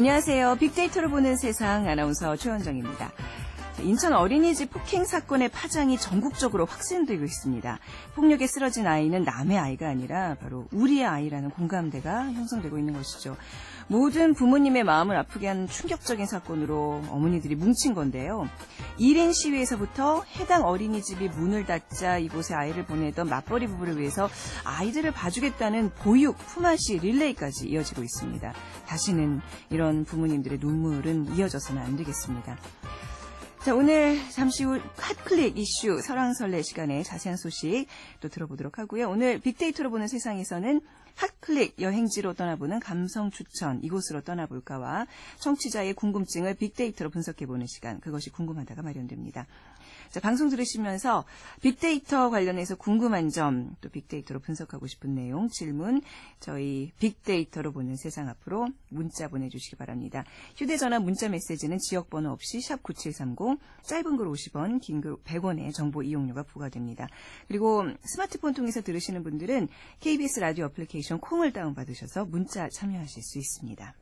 안녕하세요. 0.00 0.56
빅데이터로 0.56 1.10
보는 1.10 1.36
세상 1.36 1.86
아나운서 1.86 2.34
최원정입니다. 2.34 3.12
인천 3.82 4.14
어린이집 4.14 4.70
폭행 4.70 5.04
사건의 5.04 5.50
파장이 5.50 5.98
전국적으로 5.98 6.64
확산되고 6.64 7.22
있습니다. 7.22 7.78
폭력에 8.14 8.46
쓰러진 8.46 8.86
아이는 8.86 9.24
남의 9.24 9.58
아이가 9.58 9.90
아니라 9.90 10.36
바로 10.40 10.66
우리의 10.72 11.04
아이라는 11.04 11.50
공감대가 11.50 12.32
형성되고 12.32 12.78
있는 12.78 12.94
것이죠. 12.94 13.36
모든 13.90 14.34
부모님의 14.34 14.84
마음을 14.84 15.16
아프게 15.16 15.48
하는 15.48 15.66
충격적인 15.66 16.24
사건으로 16.24 17.02
어머니들이 17.10 17.56
뭉친 17.56 17.92
건데요. 17.92 18.48
1인 19.00 19.34
시위에서부터 19.34 20.22
해당 20.36 20.64
어린이집이 20.64 21.28
문을 21.30 21.66
닫자 21.66 22.18
이곳에 22.18 22.54
아이를 22.54 22.86
보내던 22.86 23.28
맞벌이 23.28 23.66
부부를 23.66 23.98
위해서 23.98 24.30
아이들을 24.62 25.10
봐주겠다는 25.10 25.90
보육, 25.96 26.38
품앗이, 26.38 27.00
릴레이까지 27.02 27.68
이어지고 27.68 28.04
있습니다. 28.04 28.54
다시는 28.86 29.40
이런 29.70 30.04
부모님들의 30.04 30.58
눈물은 30.60 31.34
이어져서는 31.34 31.82
안 31.82 31.96
되겠습니다. 31.96 32.58
자, 33.62 33.74
오늘 33.74 34.18
잠시 34.30 34.64
후 34.64 34.80
핫클릭 34.96 35.58
이슈 35.58 36.00
설왕설래 36.00 36.62
시간에 36.62 37.02
자세한 37.02 37.36
소식 37.36 37.86
또 38.20 38.30
들어보도록 38.30 38.78
하고요. 38.78 39.10
오늘 39.10 39.38
빅데이터로 39.38 39.90
보는 39.90 40.08
세상에서는 40.08 40.80
핫클릭 41.16 41.78
여행지로 41.78 42.32
떠나보는 42.32 42.80
감성 42.80 43.30
추천 43.30 43.84
이곳으로 43.84 44.22
떠나볼까와 44.22 45.06
청취자의 45.40 45.92
궁금증을 45.92 46.54
빅데이터로 46.54 47.10
분석해보는 47.10 47.66
시간 47.66 48.00
그것이 48.00 48.30
궁금하다가 48.30 48.80
마련됩니다. 48.80 49.46
자, 50.10 50.20
방송 50.20 50.48
들으시면서 50.48 51.24
빅데이터 51.60 52.30
관련해서 52.30 52.76
궁금한 52.76 53.30
점, 53.30 53.74
또 53.80 53.88
빅데이터로 53.88 54.38
분석하고 54.40 54.86
싶은 54.86 55.14
내용, 55.14 55.48
질문, 55.48 56.02
저희 56.38 56.92
빅데이터로 57.00 57.72
보는 57.72 57.96
세상 57.96 58.28
앞으로 58.28 58.68
문자 58.90 59.28
보내주시기 59.28 59.76
바랍니다. 59.76 60.24
휴대전화 60.56 61.00
문자 61.00 61.28
메시지는 61.28 61.78
지역번호 61.78 62.30
없이 62.30 62.58
샵9730, 62.58 63.58
짧은 63.82 64.16
글 64.16 64.26
50원, 64.26 64.80
긴 64.80 65.00
글 65.00 65.16
100원의 65.16 65.72
정보 65.72 66.02
이용료가 66.02 66.42
부과됩니다. 66.42 67.08
그리고 67.48 67.84
스마트폰 68.04 68.54
통해서 68.54 68.82
들으시는 68.82 69.22
분들은 69.22 69.68
KBS 70.00 70.40
라디오 70.40 70.66
어플리케이션 70.66 71.18
콩을 71.20 71.52
다운받으셔서 71.52 72.26
문자 72.26 72.68
참여하실 72.68 73.22
수 73.22 73.38
있습니다. 73.38 73.94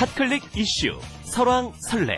핫클릭 0.00 0.56
이슈 0.56 0.98
설왕설래 1.24 2.16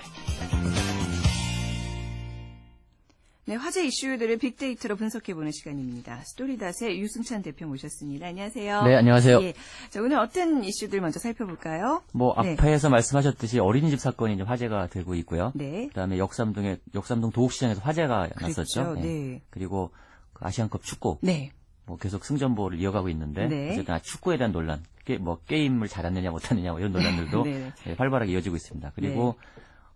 네, 3.46 3.56
화제 3.56 3.84
이슈들을 3.84 4.38
빅데이터로 4.38 4.94
분석해보는 4.94 5.50
시간입니다. 5.50 6.22
스토리닷의 6.22 7.00
유승찬 7.00 7.42
대표 7.42 7.66
모셨습니다. 7.66 8.28
안녕하세요. 8.28 8.84
네, 8.84 8.94
안녕하세요. 8.94 9.42
예. 9.42 9.54
자, 9.90 10.00
오늘 10.00 10.20
어떤 10.20 10.62
이슈들 10.62 11.00
먼저 11.00 11.18
살펴볼까요? 11.18 12.04
뭐 12.12 12.36
네. 12.40 12.52
앞에서 12.52 12.88
말씀하셨듯이 12.88 13.58
어린이집 13.58 13.98
사건이 13.98 14.34
이제 14.34 14.44
화제가 14.44 14.86
되고 14.86 15.16
있고요. 15.16 15.50
네. 15.56 15.88
그 15.88 15.94
다음에 15.94 16.18
역삼동에 16.18 16.76
역삼동 16.94 17.32
도곡시장에서 17.32 17.80
화제가 17.80 18.28
났었죠. 18.40 18.84
그렇죠. 18.84 19.00
예. 19.00 19.02
네. 19.02 19.42
그리고 19.50 19.90
그 20.34 20.44
아시안컵 20.44 20.84
축구 20.84 21.18
네. 21.20 21.50
뭐 21.86 21.96
계속 21.96 22.24
승전보를 22.24 22.78
이어가고 22.80 23.08
있는데 23.10 23.48
네. 23.48 23.72
어쨌든 23.72 23.98
축구에 24.02 24.36
대한 24.36 24.52
논란, 24.52 24.82
게, 25.04 25.18
뭐 25.18 25.38
게임을 25.46 25.88
잘하느냐 25.88 26.30
못하느냐 26.30 26.70
뭐 26.72 26.80
이런 26.80 26.92
논란들도 26.92 27.42
네. 27.44 27.72
예, 27.86 27.92
활발하게 27.92 28.32
이어지고 28.32 28.56
있습니다. 28.56 28.92
그리고 28.94 29.36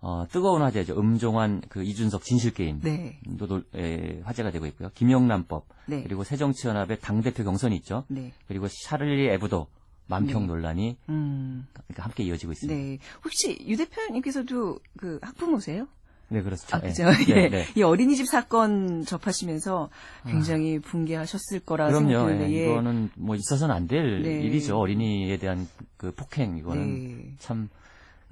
어, 0.00 0.27
뜨거운 0.31 0.62
화제죠. 0.62 0.99
음종환 0.99 1.62
그 1.69 1.83
이준석 1.83 2.22
진실 2.22 2.53
게임. 2.53 2.81
네. 2.81 3.19
도 3.38 3.62
예, 3.75 4.21
화제가 4.25 4.50
되고 4.50 4.66
있고요. 4.66 4.91
김영란법 4.94 5.66
네. 5.87 6.03
그리고 6.03 6.25
새정치연합의 6.25 7.00
당 7.00 7.22
대표 7.22 7.44
경선이 7.44 7.77
있죠. 7.77 8.05
네. 8.09 8.33
그리고 8.47 8.66
샤를리 8.69 9.28
에브도 9.28 9.69
만평 10.09 10.43
네. 10.43 10.47
논란이 10.47 10.97
음. 11.09 11.66
그러니까 11.72 12.05
함께 12.05 12.25
이어지고 12.25 12.53
있습니다. 12.53 12.81
네. 12.81 12.99
혹시 13.25 13.59
유 13.66 13.77
대표님께서도 13.77 14.78
그 14.97 15.19
학부모세요? 15.22 15.89
네, 16.28 16.42
그렇죠. 16.42 16.64
아, 16.72 16.81
예. 16.82 16.88
그죠. 16.88 17.04
네, 17.32 17.44
예. 17.44 17.48
네. 17.48 17.64
이 17.76 17.82
어린이집 17.82 18.26
사건 18.26 19.04
접하시면서 19.04 19.91
굉장히 20.26 20.78
붕괴하셨을 20.78 21.60
거라 21.60 21.87
그럼요. 21.87 22.09
생각되는데, 22.09 22.53
예. 22.53 22.64
이거는 22.64 23.10
뭐 23.14 23.37
있어서는 23.37 23.75
안될 23.75 24.22
네. 24.22 24.42
일이죠. 24.42 24.78
어린이에 24.78 25.36
대한 25.36 25.69
그 25.97 26.12
폭행 26.12 26.56
이거는 26.56 27.19
네. 27.19 27.34
참 27.38 27.69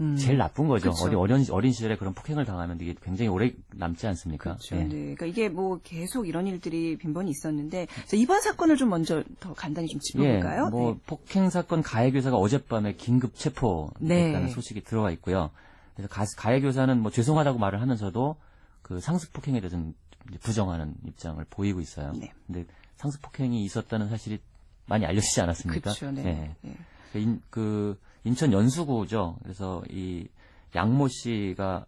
음. 0.00 0.16
제일 0.16 0.38
나쁜 0.38 0.66
거죠. 0.66 0.90
그쵸. 0.90 1.04
어린 1.04 1.18
어린 1.18 1.46
어린 1.50 1.72
시절에 1.72 1.96
그런 1.96 2.14
폭행을 2.14 2.44
당하면 2.44 2.78
이게 2.80 2.96
굉장히 3.00 3.28
오래 3.28 3.52
남지 3.74 4.06
않습니까? 4.08 4.56
그렇죠. 4.56 4.76
예. 4.76 4.80
네. 4.80 4.88
그러니까 4.88 5.26
이게 5.26 5.48
뭐 5.48 5.78
계속 5.84 6.26
이런 6.26 6.48
일들이 6.48 6.96
빈번히 6.96 7.30
있었는데 7.30 7.86
자, 8.06 8.16
이번 8.16 8.40
사건을 8.40 8.76
좀 8.76 8.88
먼저 8.88 9.22
더 9.38 9.54
간단히 9.54 9.86
좀 9.86 10.00
짚어볼까요? 10.00 10.64
예, 10.66 10.70
뭐 10.70 10.94
네. 10.94 11.00
폭행 11.06 11.48
사건 11.48 11.82
가해 11.82 12.10
교사가 12.10 12.36
어젯밤에 12.36 12.94
긴급 12.94 13.36
체포됐다는 13.36 14.46
네. 14.46 14.48
소식이 14.48 14.82
들어와 14.82 15.12
있고요. 15.12 15.50
그래서 15.94 16.08
가, 16.08 16.24
가해 16.36 16.60
교사는 16.60 17.00
뭐 17.00 17.10
죄송하다고 17.10 17.58
말을 17.58 17.80
하면서도 17.80 18.36
그 18.82 19.00
상습 19.00 19.32
폭행에 19.32 19.60
대해서는 19.60 19.94
부정하는 20.40 20.94
입장을 21.06 21.44
보이고 21.50 21.80
있어요. 21.80 22.12
네. 22.12 22.32
근데 22.46 22.64
상습 22.96 23.22
폭행이 23.22 23.64
있었다는 23.64 24.08
사실이 24.08 24.40
많이 24.86 25.06
알려지지 25.06 25.40
않았습니까? 25.40 25.80
그렇죠. 25.80 26.10
네. 26.10 26.56
예. 26.64 26.68
네. 26.68 26.76
그 27.12 27.18
인, 27.18 27.42
그 27.50 27.98
인천 28.24 28.52
연수구죠. 28.52 29.36
그래서 29.42 29.82
이 29.90 30.26
양모 30.74 31.08
씨가 31.08 31.86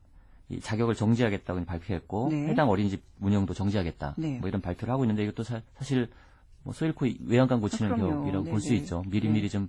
이 0.49 0.61
자격을 0.61 0.95
정지하겠다고 0.95 1.65
발표했고 1.65 2.29
네. 2.31 2.49
해당 2.49 2.69
어린이집 2.69 3.03
운영도 3.21 3.53
정지하겠다. 3.53 4.15
네. 4.17 4.39
뭐 4.39 4.49
이런 4.49 4.61
발표를 4.61 4.93
하고 4.93 5.05
있는데 5.05 5.25
이것도 5.25 5.43
사, 5.43 5.61
실뭐 5.83 6.73
쏘일코 6.73 7.07
외양간 7.27 7.61
고치는 7.61 7.93
아, 7.93 7.97
그럼요. 7.97 8.21
격이라고 8.21 8.45
볼수 8.45 8.69
네네. 8.69 8.81
있죠. 8.83 9.03
미리미리 9.09 9.51
좀 9.51 9.69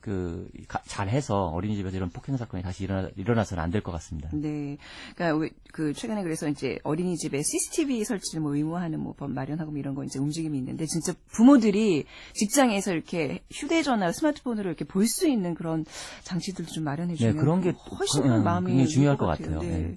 그 0.00 0.48
잘해서 0.86 1.46
어린이집에서 1.48 1.96
이런 1.96 2.08
폭행 2.10 2.36
사건이 2.36 2.62
다시 2.62 2.84
일어나, 2.84 3.08
일어나서는 3.16 3.62
안 3.62 3.70
될 3.70 3.82
것 3.82 3.92
같습니다. 3.92 4.30
네. 4.32 4.78
그러니까 5.14 5.38
왜- 5.38 5.50
그 5.72 5.92
최근에 5.92 6.22
그래서 6.22 6.48
이제 6.48 6.78
어린이집에 6.82 7.42
CCTV 7.42 8.04
설치를 8.04 8.40
뭐 8.42 8.54
의무화하는 8.56 8.98
뭐 9.00 9.12
법 9.12 9.30
마련하고 9.32 9.70
뭐 9.72 9.78
이런 9.78 9.94
거 9.94 10.02
이제 10.04 10.18
움직임이 10.18 10.56
있는데 10.58 10.86
진짜 10.86 11.12
부모들이 11.32 12.04
직장에서 12.34 12.92
이렇게 12.92 13.40
휴대전화, 13.50 14.12
스마트폰으로 14.12 14.68
이렇게 14.70 14.84
볼 14.84 15.06
수 15.06 15.28
있는 15.28 15.54
그런 15.54 15.84
장치들도 16.24 16.70
좀 16.72 16.84
마련해 16.84 17.16
주면 17.16 17.34
네, 17.34 17.40
그런 17.40 17.60
게 17.60 17.70
훨씬 17.98 18.22
그- 18.22 18.28
음, 18.28 18.44
마음이 18.44 18.68
굉장히 18.68 18.88
중요할 18.88 19.18
것 19.18 19.26
같아요. 19.26 19.58
네. 19.60 19.68
네. 19.68 19.96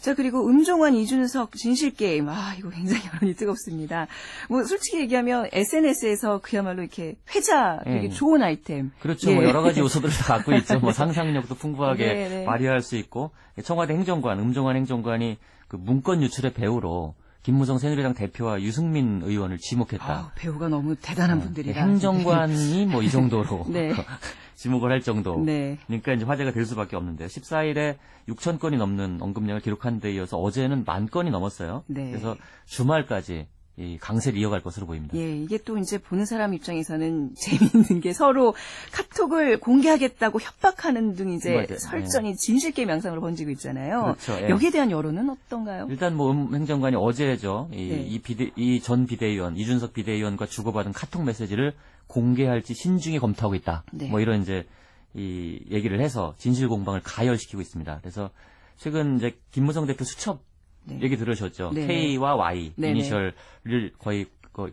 자 0.00 0.14
그리고 0.14 0.46
음종환 0.48 0.94
이준석 0.94 1.56
진실 1.56 1.90
게임 1.94 2.28
아 2.28 2.54
이거 2.58 2.70
굉장히 2.70 3.02
여론이 3.14 3.34
뜨겁습니다. 3.34 4.06
뭐 4.48 4.64
솔직히 4.64 4.98
얘기하면 5.00 5.48
SNS에서 5.52 6.40
그야말로 6.42 6.80
이렇게 6.82 7.16
회자 7.34 7.80
되게 7.84 8.04
예. 8.04 8.08
좋은 8.08 8.42
아이템. 8.42 8.92
그렇죠. 9.00 9.30
예. 9.30 9.34
뭐 9.34 9.44
여러 9.44 9.60
가지 9.62 9.80
요소들을 9.80 10.12
다 10.14 10.36
갖고 10.36 10.52
있죠. 10.54 10.78
뭐 10.80 10.92
상상력도 10.92 11.54
풍부하게 11.54 12.06
네, 12.14 12.28
네. 12.28 12.44
발휘할 12.44 12.80
수 12.82 12.96
있고 12.96 13.30
청와대 13.62 13.92
행정관, 13.94 14.38
음종환 14.40 14.76
행정관이 14.76 15.36
그 15.68 15.76
문건 15.76 16.22
유출의 16.22 16.54
배우로 16.54 17.14
김무성 17.42 17.78
새누리당 17.78 18.14
대표와 18.14 18.60
유승민 18.62 19.22
의원을 19.24 19.58
지목했다. 19.58 20.04
아, 20.04 20.32
배우가 20.34 20.68
너무 20.68 20.96
대단한 20.96 21.40
분들이라. 21.40 21.82
행정관이 21.82 22.86
뭐 22.86 23.02
이 23.02 23.10
정도로 23.10 23.64
네. 23.68 23.92
지목을 24.60 24.92
할 24.92 25.00
정도. 25.00 25.42
네. 25.42 25.78
그러니까 25.86 26.12
이제 26.12 26.26
화제가 26.26 26.52
될 26.52 26.66
수밖에 26.66 26.94
없는데 26.94 27.26
14일에 27.26 27.96
6천 28.28 28.58
건이 28.58 28.76
넘는 28.76 29.22
언급량을 29.22 29.62
기록한 29.62 30.00
데 30.00 30.12
이어서 30.12 30.36
어제는 30.36 30.84
만 30.84 31.08
건이 31.08 31.30
넘었어요. 31.30 31.82
네. 31.86 32.10
그래서 32.10 32.36
주말까지 32.66 33.46
이 33.78 33.96
강세를 33.98 34.38
이어갈 34.38 34.62
것으로 34.62 34.86
보입니다. 34.86 35.16
예, 35.16 35.34
이게 35.34 35.56
또 35.56 35.78
이제 35.78 35.96
보는 35.96 36.26
사람 36.26 36.52
입장에서는 36.52 37.30
재미있는 37.40 38.02
게 38.02 38.12
서로 38.12 38.54
카톡을 38.92 39.60
공개하겠다고 39.60 40.38
협박하는 40.38 41.14
등 41.14 41.30
이제 41.30 41.54
맞아요. 41.54 41.78
설전이 41.78 42.36
진실게임 42.36 42.90
양상으로 42.90 43.22
번지고 43.22 43.50
있잖아요. 43.52 44.02
그렇죠. 44.02 44.44
예. 44.44 44.50
여기에 44.50 44.72
대한 44.72 44.90
여론은 44.90 45.30
어떤가요? 45.30 45.86
일단 45.88 46.14
뭐 46.14 46.32
음, 46.32 46.54
행정관이 46.54 46.96
어제죠. 46.96 47.68
네. 47.70 47.78
이, 47.78 48.18
비대 48.18 48.50
이전 48.56 49.06
비대위원 49.06 49.56
이준석 49.56 49.94
비대위원과 49.94 50.44
주고받은 50.44 50.92
카톡 50.92 51.24
메시지를 51.24 51.72
공개할지 52.10 52.74
신중히 52.74 53.18
검토하고 53.18 53.54
있다. 53.54 53.84
네. 53.92 54.08
뭐 54.08 54.20
이런 54.20 54.42
이제 54.42 54.66
이 55.14 55.60
얘기를 55.70 56.00
해서 56.00 56.34
진실 56.38 56.68
공방을 56.68 57.00
가열시키고 57.02 57.60
있습니다. 57.62 57.98
그래서 58.00 58.30
최근 58.76 59.16
이제 59.16 59.38
김무성 59.50 59.86
대표 59.86 60.04
수첩 60.04 60.40
네. 60.84 60.98
얘기 61.02 61.16
들으셨죠. 61.16 61.70
네. 61.72 61.86
K와 61.86 62.34
Y 62.34 62.72
네, 62.76 62.90
이니셜을 62.90 63.34
거의 63.98 64.26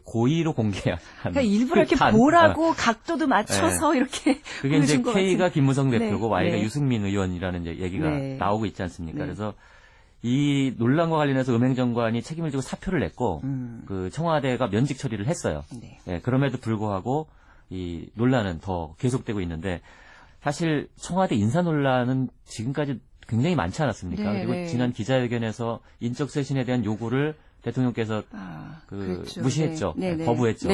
고의로 0.04 0.54
공개한. 0.54 1.00
그러니까 1.20 1.42
일부러 1.42 1.82
이렇게 1.82 1.96
어, 2.04 2.12
보라고 2.12 2.74
각도도 2.74 3.28
맞춰서 3.28 3.96
이렇게 3.96 4.42
그게 4.62 4.78
이제 4.78 4.98
K가 4.98 5.14
같은. 5.14 5.54
김무성 5.54 5.92
네, 5.92 6.00
대표고 6.00 6.30
Y가 6.30 6.58
네. 6.58 6.64
유승민 6.64 7.06
의원이라는 7.06 7.68
얘기가 7.68 8.10
네. 8.10 8.38
나오고 8.38 8.66
있지 8.66 8.82
않습니까? 8.82 9.20
네. 9.20 9.26
그래서 9.26 9.54
이 10.24 10.74
논란과 10.78 11.16
관련해서 11.18 11.56
음행정관이 11.56 12.22
책임을 12.22 12.50
지고 12.52 12.62
사표를 12.62 13.00
냈고 13.00 13.42
음. 13.44 13.84
그 13.86 14.10
청와대가 14.10 14.68
면직 14.68 14.98
처리를 14.98 15.28
했어요. 15.28 15.64
네. 15.80 16.00
예, 16.08 16.20
그럼에도 16.20 16.58
불구하고 16.58 17.28
이 17.70 18.10
논란은 18.16 18.60
더 18.60 18.96
계속되고 18.98 19.42
있는데 19.42 19.82
사실 20.42 20.90
청와대 20.96 21.36
인사 21.36 21.62
논란은 21.62 22.30
지금까지 22.46 23.00
굉장히 23.28 23.56
많지 23.56 23.82
않았습니까? 23.82 24.32
네, 24.32 24.40
그리고 24.40 24.54
네. 24.54 24.68
지난 24.68 24.92
기자회견에서 24.92 25.82
인적 26.00 26.30
쇄신에 26.30 26.64
대한 26.64 26.86
요구를 26.86 27.36
대통령께서 27.62 28.24
아, 28.32 28.82
그 28.88 28.96
그렇죠. 28.98 29.42
무시했죠. 29.42 29.94
네, 29.98 30.12
예, 30.12 30.16
네. 30.16 30.26
거부했죠. 30.26 30.70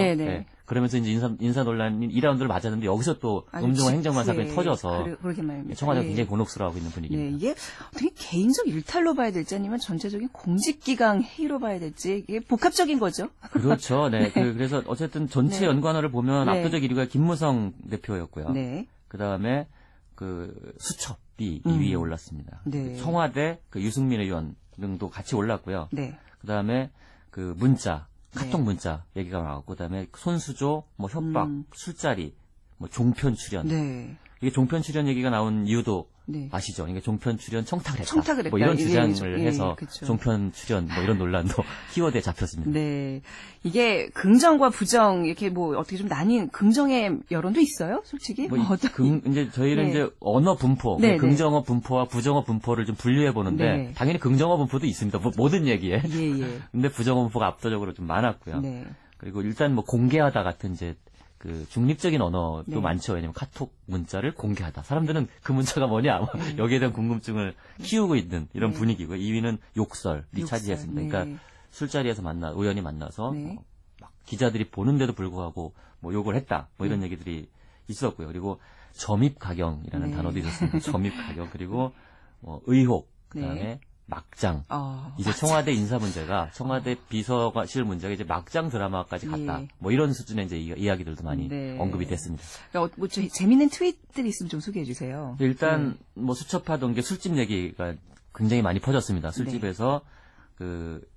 네, 0.73 0.79
네. 0.79 0.79
예, 0.79 0.89
그러면서 0.89 0.97
이제 0.97 1.11
인사, 1.11 1.31
인사 1.39 1.63
논란이 1.63 2.09
2라운드를 2.09 2.47
맞았는데 2.47 2.85
여기서 2.85 3.19
또 3.19 3.45
아주 3.51 3.65
음종원 3.65 3.95
행정관 3.95 4.25
사건이 4.25 4.53
터져서 4.53 5.03
그러, 5.21 5.43
말입니다. 5.43 5.75
청와대가 5.75 6.03
예. 6.03 6.07
굉장히 6.07 6.27
곤혹스러워하고 6.29 6.77
있는 6.77 6.89
네, 6.89 6.95
분위기입니다. 6.95 7.37
이게 7.37 7.55
어떻게 7.89 8.09
개인적 8.15 8.67
일탈로 8.67 9.13
봐야 9.15 9.31
될지 9.31 9.55
아니면 9.55 9.79
전체적인 9.79 10.29
공직기강 10.29 11.21
회의로 11.23 11.59
봐야 11.59 11.79
될지 11.79 12.23
이게 12.27 12.39
복합적인 12.39 12.99
거죠. 12.99 13.29
그렇죠. 13.51 14.09
네. 14.09 14.31
그, 14.33 14.39
래서 14.39 14.83
어쨌든 14.87 15.27
전체 15.27 15.61
네. 15.61 15.65
연관어를 15.67 16.09
보면 16.09 16.45
네. 16.45 16.59
압도적 16.59 16.81
1위가 16.81 17.09
김무성 17.09 17.73
대표였고요. 17.89 18.49
네. 18.49 18.87
그 19.07 19.17
다음에 19.17 19.67
그 20.15 20.73
수첩이 20.79 21.61
음. 21.65 21.79
2위에 21.79 21.99
올랐습니다. 21.99 22.61
네. 22.65 22.95
청와대 22.97 23.59
그 23.69 23.81
유승민 23.81 24.19
의원 24.19 24.55
등도 24.79 25.09
같이 25.09 25.35
올랐고요. 25.35 25.89
네. 25.91 26.17
그 26.39 26.47
다음에 26.47 26.91
그 27.29 27.55
문자, 27.57 28.07
카톡 28.33 28.57
네. 28.59 28.63
문자 28.63 29.05
얘기가 29.15 29.41
나왔고, 29.41 29.73
그 29.73 29.77
다음에 29.77 30.07
손수조, 30.15 30.83
뭐 30.95 31.09
협박, 31.09 31.47
음. 31.47 31.65
술자리, 31.73 32.33
뭐 32.77 32.89
종편 32.89 33.35
출연. 33.35 33.67
네. 33.67 34.17
이게 34.41 34.51
종편 34.51 34.81
출연 34.81 35.07
얘기가 35.07 35.29
나온 35.29 35.67
이유도 35.67 36.09
네. 36.25 36.47
아시죠? 36.51 36.87
이게 36.87 37.01
종편 37.01 37.37
출연 37.37 37.65
청탁을 37.65 37.99
했다. 37.99 38.09
청탁을 38.13 38.49
뭐 38.49 38.57
했다. 38.59 38.71
이런 38.71 38.79
예, 38.79 38.85
주장을 39.09 39.39
예, 39.41 39.45
해서 39.45 39.75
그쵸. 39.77 40.05
종편 40.05 40.53
출연 40.53 40.87
뭐 40.87 41.03
이런 41.03 41.17
논란도 41.17 41.53
키워드에 41.91 42.21
잡혔습니다. 42.21 42.71
네. 42.71 43.21
이게 43.63 44.07
긍정과 44.09 44.69
부정 44.69 45.25
이렇게 45.25 45.49
뭐 45.49 45.77
어떻게 45.77 45.97
좀 45.97 46.07
나뉜 46.07 46.47
긍정의 46.49 47.17
여론도 47.29 47.59
있어요? 47.59 48.01
솔직히? 48.05 48.47
뭐 48.47 48.57
이- 48.57 48.61
어떤- 48.61 48.91
금- 48.91 49.21
이제 49.27 49.49
저희는 49.51 49.83
네. 49.85 49.89
이제 49.89 50.09
언어 50.21 50.55
분포, 50.55 50.97
네, 51.01 51.11
네. 51.11 51.17
긍정어 51.17 51.61
분포와 51.63 52.05
부정어 52.05 52.43
분포를 52.43 52.85
좀 52.85 52.95
분류해 52.95 53.33
보는데 53.33 53.63
네. 53.77 53.91
당연히 53.93 54.19
긍정어 54.19 54.55
분포도 54.57 54.85
있습니다. 54.85 55.19
뭐 55.19 55.31
모든 55.35 55.67
얘기에. 55.67 56.03
예, 56.09 56.39
예. 56.39 56.59
근데 56.71 56.89
부정어 56.89 57.23
분포가 57.23 57.47
압도적으로 57.47 57.93
좀 57.93 58.07
많았고요. 58.07 58.61
네. 58.61 58.85
그리고 59.17 59.41
일단 59.41 59.73
뭐 59.75 59.83
공개하다 59.85 60.41
같은 60.43 60.73
이제 60.73 60.95
그 61.43 61.65
중립적인 61.67 62.21
언어도 62.21 62.63
네. 62.67 62.79
많죠. 62.79 63.15
왜냐면 63.15 63.33
카톡 63.33 63.75
문자를 63.85 64.33
공개하다. 64.33 64.81
사람들은 64.83 65.27
그 65.41 65.51
문자가 65.51 65.87
뭐냐 65.87 66.19
네. 66.37 66.57
여기에 66.57 66.79
대한 66.79 66.93
궁금증을 66.93 67.53
키우고 67.81 68.15
있는 68.15 68.47
이런 68.53 68.71
네. 68.71 68.77
분위기고요. 68.77 69.19
2위는 69.19 69.57
욕설이 69.75 70.23
욕설. 70.37 70.47
차지했습니다. 70.47 71.01
네. 71.01 71.07
그러니까 71.09 71.43
술자리에서 71.71 72.21
만나 72.21 72.47
의원이 72.47 72.79
만나서 72.79 73.31
네. 73.33 73.57
어, 73.57 73.63
막 73.99 74.13
기자들이 74.25 74.69
보는데도 74.69 75.11
불구하고 75.11 75.73
뭐 75.99 76.13
욕을 76.13 76.37
했다. 76.37 76.69
뭐 76.77 76.87
이런 76.87 77.01
네. 77.01 77.07
얘기들이 77.07 77.49
있었고요. 77.89 78.27
그리고 78.27 78.61
점입 78.93 79.37
가경이라는 79.37 80.11
네. 80.11 80.15
단어도 80.15 80.39
있었습니다. 80.39 80.79
점입 80.91 81.13
가경 81.13 81.49
그리고 81.51 81.91
뭐 82.39 82.61
의혹 82.67 83.11
그다음에 83.27 83.61
네. 83.61 83.79
막장 84.05 84.65
어, 84.69 85.15
이제 85.17 85.31
청와대 85.33 85.71
인사 85.71 85.97
문제가 85.97 86.49
청와대 86.51 86.95
비서실 87.09 87.83
문제가 87.85 88.13
이제 88.13 88.23
막장 88.23 88.69
드라마까지 88.69 89.27
갔다. 89.27 89.61
예. 89.61 89.67
뭐 89.79 89.91
이런 89.91 90.11
수준의 90.13 90.45
이제 90.45 90.57
이- 90.59 90.73
이야기들도 90.77 91.23
많이 91.23 91.47
네. 91.47 91.77
언급이 91.79 92.05
됐습니다. 92.07 92.43
어, 92.75 92.89
뭐 92.97 93.07
저- 93.07 93.25
재밌는 93.27 93.69
트윗들이 93.69 94.27
있으면 94.27 94.49
좀 94.49 94.59
소개해 94.59 94.85
주세요. 94.85 95.37
일단 95.39 95.97
네. 96.15 96.21
뭐 96.21 96.35
수첩하던 96.35 96.93
게 96.93 97.01
술집 97.01 97.37
얘기가 97.37 97.93
굉장히 98.35 98.61
많이 98.61 98.79
퍼졌습니다. 98.79 99.31
술집에서 99.31 100.01
네. 100.03 100.55
그 100.55 101.07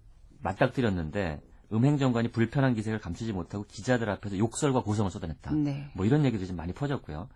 맞닥뜨렸는데 0.43 1.41
음행정관이 1.73 2.29
불편한 2.29 2.75
기색을 2.75 3.01
감추지 3.01 3.33
못하고 3.33 3.65
기자들 3.67 4.09
앞에서 4.09 4.39
욕설과 4.39 4.83
고성을 4.83 5.11
쏟아냈다. 5.11 5.51
네. 5.53 5.91
뭐 5.95 6.07
이런 6.07 6.25
얘기도 6.25 6.47
좀 6.47 6.57
많이 6.57 6.73
퍼졌고요. 6.73 7.29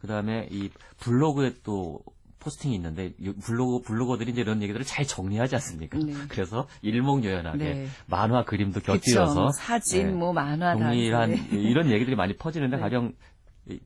그 0.00 0.06
다음에 0.08 0.48
이 0.50 0.70
블로그에 0.98 1.54
또 1.62 2.00
포스팅이 2.46 2.76
있는데 2.76 3.12
이 3.18 3.32
블로그 3.42 3.82
블로거들이 3.82 4.30
이제 4.30 4.40
이런 4.42 4.62
얘기들을 4.62 4.86
잘 4.86 5.04
정리하지 5.04 5.56
않습니까? 5.56 5.98
네. 5.98 6.12
그래서 6.28 6.68
일목요연하게 6.82 7.58
네. 7.58 7.86
만화 8.06 8.44
그림도. 8.44 8.80
곁들여서 8.80 9.50
사진, 9.50 10.06
네. 10.06 10.12
뭐 10.12 10.32
만화 10.32 10.76
다 10.76 10.90
동일한 10.90 11.32
있는데. 11.32 11.56
이런 11.56 11.90
얘기들이 11.90 12.14
많이 12.14 12.36
퍼지는데 12.36 12.76
네. 12.76 12.80
가령 12.80 13.12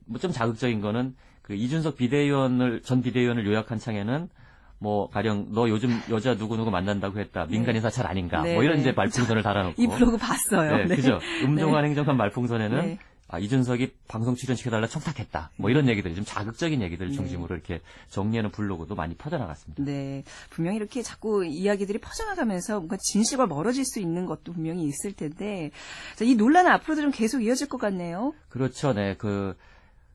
뭐 0.05 0.19
좀 0.19 0.31
자극적인 0.31 0.79
거는 0.81 1.15
그 1.41 1.55
이준석 1.55 1.95
비대위원을 1.97 2.83
전 2.83 3.01
비대위원을 3.01 3.47
요약한 3.47 3.79
창에는 3.79 4.29
뭐 4.77 5.09
가령 5.09 5.47
너 5.53 5.67
요즘 5.69 5.89
여자 6.11 6.35
누구 6.35 6.55
누구 6.55 6.69
만난다고 6.69 7.19
했다 7.19 7.47
민간인 7.47 7.81
사찰 7.81 8.05
아닌가 8.05 8.41
네, 8.43 8.53
뭐 8.53 8.63
이런 8.63 8.75
네. 8.75 8.81
이제 8.81 8.91
말풍선을 8.91 9.41
달아놓고 9.41 9.81
이 9.81 9.87
블로그 9.87 10.17
봤어요. 10.17 10.85
네, 10.85 10.95
그죠 10.95 11.19
음종환 11.43 11.85
행정관 11.85 12.15
말풍선에는 12.17 12.81
네. 12.81 12.99
아, 13.31 13.39
이준석이 13.39 13.93
방송 14.07 14.35
출연시켜달라 14.35 14.87
청탁했다 14.87 15.51
뭐 15.55 15.69
이런 15.69 15.87
얘기들이 15.87 16.15
좀 16.15 16.25
자극적인 16.25 16.81
얘기들을 16.81 17.11
네. 17.11 17.15
중심으로 17.15 17.55
이렇게 17.55 17.79
정리하는 18.09 18.51
블로그도 18.51 18.95
많이 18.95 19.15
퍼져나갔습니다. 19.15 19.83
네, 19.83 20.23
분명히 20.49 20.77
이렇게 20.77 21.01
자꾸 21.01 21.45
이야기들이 21.45 21.99
퍼져나가면서 21.99 22.79
뭔가 22.79 22.97
진실과 22.97 23.47
멀어질 23.47 23.85
수 23.85 23.99
있는 23.99 24.25
것도 24.25 24.51
분명히 24.53 24.83
있을 24.83 25.13
텐데, 25.13 25.71
자, 26.15 26.25
이 26.25 26.35
논란은 26.35 26.71
앞으로도 26.71 27.01
좀 27.01 27.11
계속 27.11 27.41
이어질 27.41 27.67
것 27.69 27.79
같네요. 27.79 28.33
그렇죠. 28.49 28.93
네. 28.93 29.15
그 29.17 29.55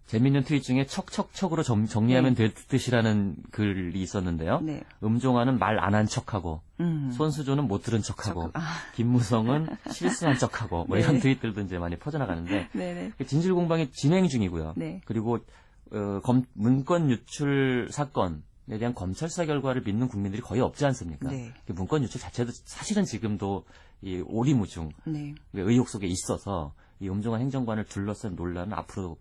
재밌는 0.06 0.44
트윗 0.44 0.62
중에 0.62 0.86
척척척으로 0.86 1.62
정, 1.64 1.86
정리하면 1.86 2.34
될 2.36 2.54
듯이라는 2.54 3.36
글이 3.50 4.00
있었는데요. 4.00 4.60
네, 4.60 4.82
음종환은 5.02 5.58
말 5.58 5.78
안 5.80 5.94
한 5.94 6.06
척하고 6.06 6.60
음, 6.80 7.10
손수조는 7.10 7.66
못 7.66 7.82
들은 7.82 8.02
척하고 8.02 8.50
아, 8.54 8.60
김무성은 8.94 9.66
실수한 9.92 10.38
척하고 10.38 10.84
뭐 10.84 10.96
네. 10.96 11.02
이런 11.02 11.18
트윗들도 11.20 11.60
이제 11.62 11.78
많이 11.78 11.96
퍼져나가는데 11.96 12.68
네, 12.74 13.12
네, 13.18 13.24
진실 13.26 13.52
공방이 13.54 13.90
진행 13.92 14.28
중이고요. 14.28 14.74
네. 14.76 15.00
그리고 15.06 15.38
어, 15.92 16.20
검- 16.22 16.44
문건 16.54 17.10
유출 17.10 17.88
사건 17.90 18.42
에 18.68 18.78
대한 18.78 18.94
검찰 18.94 19.28
수사 19.28 19.44
결과를 19.46 19.82
믿는 19.82 20.08
국민들이 20.08 20.42
거의 20.42 20.60
없지 20.60 20.84
않습니까? 20.86 21.30
네. 21.30 21.52
그 21.66 21.72
문건 21.72 22.02
유출 22.02 22.20
자체도 22.20 22.50
사실은 22.64 23.04
지금도 23.04 23.64
이 24.02 24.22
오리무중 24.26 24.88
네. 25.04 25.34
의혹 25.52 25.88
속에 25.88 26.08
있어서 26.08 26.74
이 26.98 27.08
음종환 27.08 27.40
행정관을 27.42 27.84
둘러싼 27.84 28.34
논란은 28.34 28.72
앞으로 28.72 29.18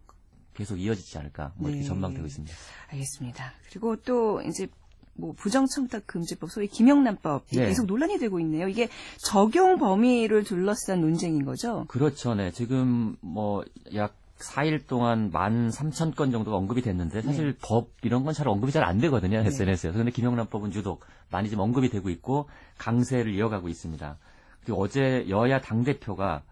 계속 0.56 0.80
이어지지 0.80 1.18
않을까 1.18 1.52
뭐 1.58 1.70
이렇게 1.70 1.84
네. 1.84 1.88
전망되고 1.88 2.26
있습니다. 2.26 2.56
알겠습니다. 2.92 3.54
그리고 3.70 3.96
또 3.98 4.42
이제 4.42 4.68
뭐 5.14 5.34
부정청탁 5.34 6.08
금지법 6.08 6.52
소위 6.52 6.68
김영란법이 6.68 7.58
네. 7.58 7.68
계속 7.68 7.86
논란이 7.86 8.18
되고 8.18 8.40
있네요. 8.40 8.68
이게 8.68 8.90
적용 9.18 9.78
범위를 9.78 10.44
둘러싼 10.44 11.02
논쟁인 11.02 11.46
거죠? 11.46 11.86
그렇죠. 11.88 12.34
네. 12.34 12.52
지금 12.52 13.16
뭐약 13.22 14.16
4일 14.40 14.86
동안 14.86 15.32
13,000건 15.32 16.32
정도가 16.32 16.58
언급이 16.58 16.82
됐는데 16.82 17.22
사실 17.22 17.56
법 17.62 17.90
이런 18.02 18.26
건 18.26 18.34
잘 18.34 18.50
언급이 18.50 18.74
잘 18.74 18.84
안 18.84 19.00
되거든요. 19.00 19.42
네. 19.42 19.48
SNS에서. 19.48 19.94
그런데 19.94 20.12
김영란법은 20.12 20.74
유독 20.74 21.06
많이 21.32 21.50
좀 21.50 21.60
언급이 21.62 21.90
되고 21.90 22.10
있고 22.10 22.50
강세를 22.78 23.34
이어가고 23.34 23.70
있습니다. 23.70 24.18
그리고 24.64 24.82
어제 24.82 25.26
여야 25.30 25.62
당대표가 25.62 26.44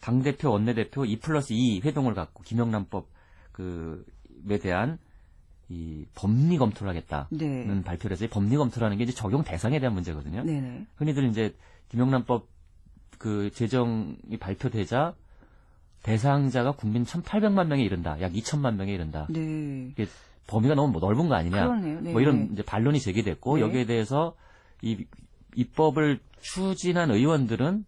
당대표 0.00 0.50
원내대표 0.50 1.04
2 1.04 1.20
플러스 1.20 1.52
2 1.52 1.82
회동을 1.84 2.14
갖고 2.14 2.42
김영란법 2.42 3.06
그에 3.58 4.58
대한 4.58 4.98
이 5.68 6.06
법리 6.14 6.56
검토를 6.56 6.88
하겠다는 6.90 7.26
네. 7.30 7.82
발표를 7.84 8.14
해서 8.14 8.24
이 8.24 8.28
법리 8.28 8.56
검토라는 8.56 8.96
게 8.96 9.04
이제 9.04 9.12
적용 9.12 9.42
대상에 9.42 9.80
대한 9.80 9.94
문제거든요. 9.94 10.44
네네. 10.44 10.86
흔히들 10.96 11.24
이제 11.24 11.54
김영란법 11.90 12.46
그 13.18 13.50
제정이 13.50 14.38
발표되자 14.38 15.14
대상자가 16.02 16.72
국민 16.72 17.04
1,800만 17.04 17.66
명에 17.66 17.82
이른다. 17.82 18.16
약 18.20 18.32
2천만 18.32 18.76
명에 18.76 18.94
이른다. 18.94 19.26
네. 19.28 19.88
이게 19.90 20.06
범위가 20.46 20.74
너무 20.74 20.98
넓은 21.00 21.28
거 21.28 21.34
아니냐. 21.34 21.74
네. 21.80 22.12
뭐 22.12 22.20
이런 22.20 22.50
이제 22.52 22.62
반론이 22.62 23.00
제기됐고 23.00 23.56
네. 23.56 23.62
여기에 23.62 23.86
대해서 23.86 24.34
이 24.80 25.04
입법을 25.56 26.20
추진한 26.40 27.10
의원들은 27.10 27.84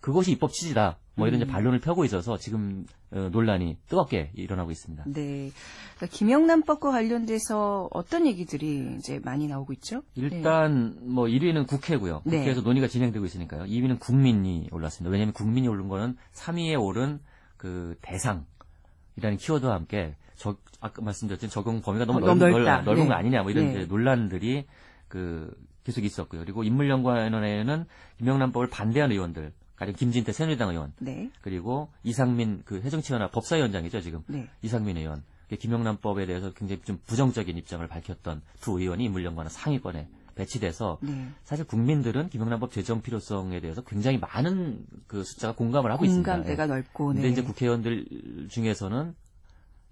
그것이 0.00 0.32
입법 0.32 0.52
취지다. 0.52 0.98
뭐 1.14 1.26
이런 1.28 1.40
음. 1.40 1.42
이제 1.44 1.52
반론을 1.52 1.80
펴고 1.80 2.04
있어서 2.04 2.38
지금 2.38 2.86
어, 3.10 3.28
논란이 3.30 3.76
뜨겁게 3.88 4.30
일어나고 4.34 4.70
있습니다. 4.70 5.04
네. 5.08 5.50
그러니까 5.96 6.16
김영란법과 6.16 6.90
관련돼서 6.90 7.88
어떤 7.92 8.26
얘기들이 8.26 8.96
이제 8.98 9.20
많이 9.22 9.46
나오고 9.46 9.74
있죠? 9.74 10.02
일단 10.14 10.96
뭐 11.02 11.26
1위는 11.26 11.66
국회고요. 11.66 12.22
네. 12.24 12.38
국회에서 12.38 12.62
논의가 12.62 12.88
진행되고 12.88 13.24
있으니까요. 13.26 13.64
2위는 13.64 14.00
국민이 14.00 14.68
올랐습니다. 14.72 15.10
왜냐하면 15.12 15.34
국민이 15.34 15.68
오른 15.68 15.88
거는 15.88 16.16
3위에 16.32 16.82
오른 16.82 17.20
그 17.58 17.96
대상이라는 18.00 19.36
키워드와 19.38 19.74
함께 19.74 20.16
저, 20.36 20.56
아까 20.80 21.02
말씀드렸던 21.02 21.50
적용 21.50 21.82
범위가 21.82 22.06
너무 22.06 22.18
어, 22.18 22.20
넓은, 22.22 22.38
너무 22.38 22.52
걸- 22.52 22.64
넓다. 22.64 22.82
넓은 22.82 23.02
네. 23.02 23.08
거 23.08 23.14
아니냐 23.14 23.42
뭐 23.42 23.50
이런 23.50 23.74
네. 23.74 23.84
논란들이 23.84 24.66
그 25.08 25.54
계속 25.84 26.04
있었고요. 26.04 26.40
그리고 26.40 26.64
인물연구원회는 26.64 27.84
김영란법을 28.18 28.68
반대하는 28.70 29.14
의원들, 29.14 29.52
가령 29.76 29.94
김진태 29.94 30.32
새누리당 30.32 30.70
의원, 30.70 30.92
네. 30.98 31.30
그리고 31.40 31.90
이상민 32.04 32.62
그 32.64 32.80
해정치연합 32.80 33.32
법사위원장이죠 33.32 34.00
지금 34.00 34.22
네. 34.28 34.48
이상민 34.62 34.96
의원 34.96 35.22
김영란법에 35.50 36.24
대해서 36.26 36.50
굉장히 36.52 36.80
좀 36.82 36.98
부정적인 37.06 37.56
입장을 37.58 37.86
밝혔던 37.86 38.40
두 38.60 38.80
의원이 38.80 39.04
인물연구원 39.04 39.48
상위권에 39.50 40.08
배치돼서 40.34 40.98
네. 41.02 41.28
사실 41.44 41.66
국민들은 41.66 42.30
김영란법 42.30 42.72
제정 42.72 43.02
필요성에 43.02 43.60
대해서 43.60 43.82
굉장히 43.82 44.16
많은 44.18 44.86
그 45.06 45.24
숫자가 45.24 45.54
공감을 45.54 45.92
하고 45.92 46.06
있습니다. 46.06 46.30
공감대가 46.32 46.62
예. 46.64 46.66
넓고, 46.68 47.06
근데 47.08 47.22
네. 47.22 47.28
이제 47.28 47.42
국회의원들 47.42 48.48
중에서는 48.48 49.14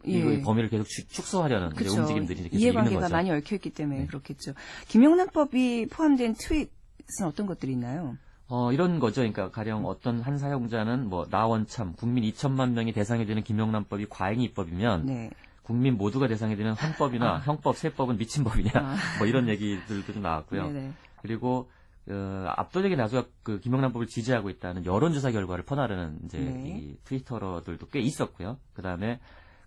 예. 0.09 0.13
이 0.13 0.41
범위를 0.41 0.71
계속 0.71 0.85
축- 0.89 1.11
축소하려는 1.11 1.73
이제 1.73 1.85
그쵸. 1.85 2.01
움직임들이 2.01 2.45
계속 2.45 2.57
이해관계가. 2.57 3.11
많이 3.11 3.31
얽혀 3.31 3.57
있기 3.57 3.69
때문에 3.69 4.01
네. 4.01 4.07
그렇겠죠. 4.07 4.55
김영란법이 4.89 5.89
포함된 5.91 6.37
트윗은 6.39 7.27
어떤 7.27 7.45
것들이 7.45 7.73
있나요? 7.73 8.17
어, 8.51 8.73
이런 8.73 8.99
거죠. 8.99 9.21
그러니까 9.21 9.51
가령 9.51 9.87
어떤 9.87 10.21
한 10.21 10.37
사용자는 10.37 11.09
뭐 11.09 11.27
나원참 11.31 11.95
국민 11.95 12.25
2천만 12.25 12.73
명이 12.73 12.93
대상이 12.93 13.25
되는 13.25 13.43
김영란법이 13.45 14.07
과잉 14.11 14.41
입법이면 14.43 15.07
네. 15.07 15.31
국민 15.63 15.97
모두가 15.97 16.27
대상이 16.27 16.57
되는 16.57 16.73
헌법이나 16.73 17.37
아. 17.37 17.39
형법, 17.39 17.77
세법은 17.77 18.17
미친 18.17 18.43
법이냐 18.43 18.73
아. 18.75 18.97
뭐 19.19 19.29
이런 19.29 19.49
얘기들도 19.49 20.13
좀 20.13 20.23
나왔고요. 20.23 20.67
네네. 20.67 20.93
그리고 21.23 21.71
어, 22.09 22.53
압도적인 22.57 22.99
다수가 22.99 23.29
그 23.45 23.61
김영란법을 23.61 24.09
지지하고 24.09 24.51
있다는 24.51 24.85
여론조사 24.85 25.31
결과를 25.31 25.65
퍼나르는 25.65 26.19
이제 26.25 26.39
네. 26.39 26.77
이 26.77 26.97
트위터러들도 27.05 27.87
꽤 27.87 28.01
있었고요. 28.01 28.59
그 28.75 28.83
다음에 28.83 29.21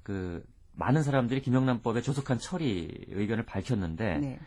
그 0.04 0.44
많은 0.74 1.04
사람들이 1.04 1.42
김영란법에 1.42 2.02
조속한 2.02 2.38
처리 2.38 3.06
의견을 3.08 3.46
밝혔는데 3.46 4.18
네. 4.18 4.40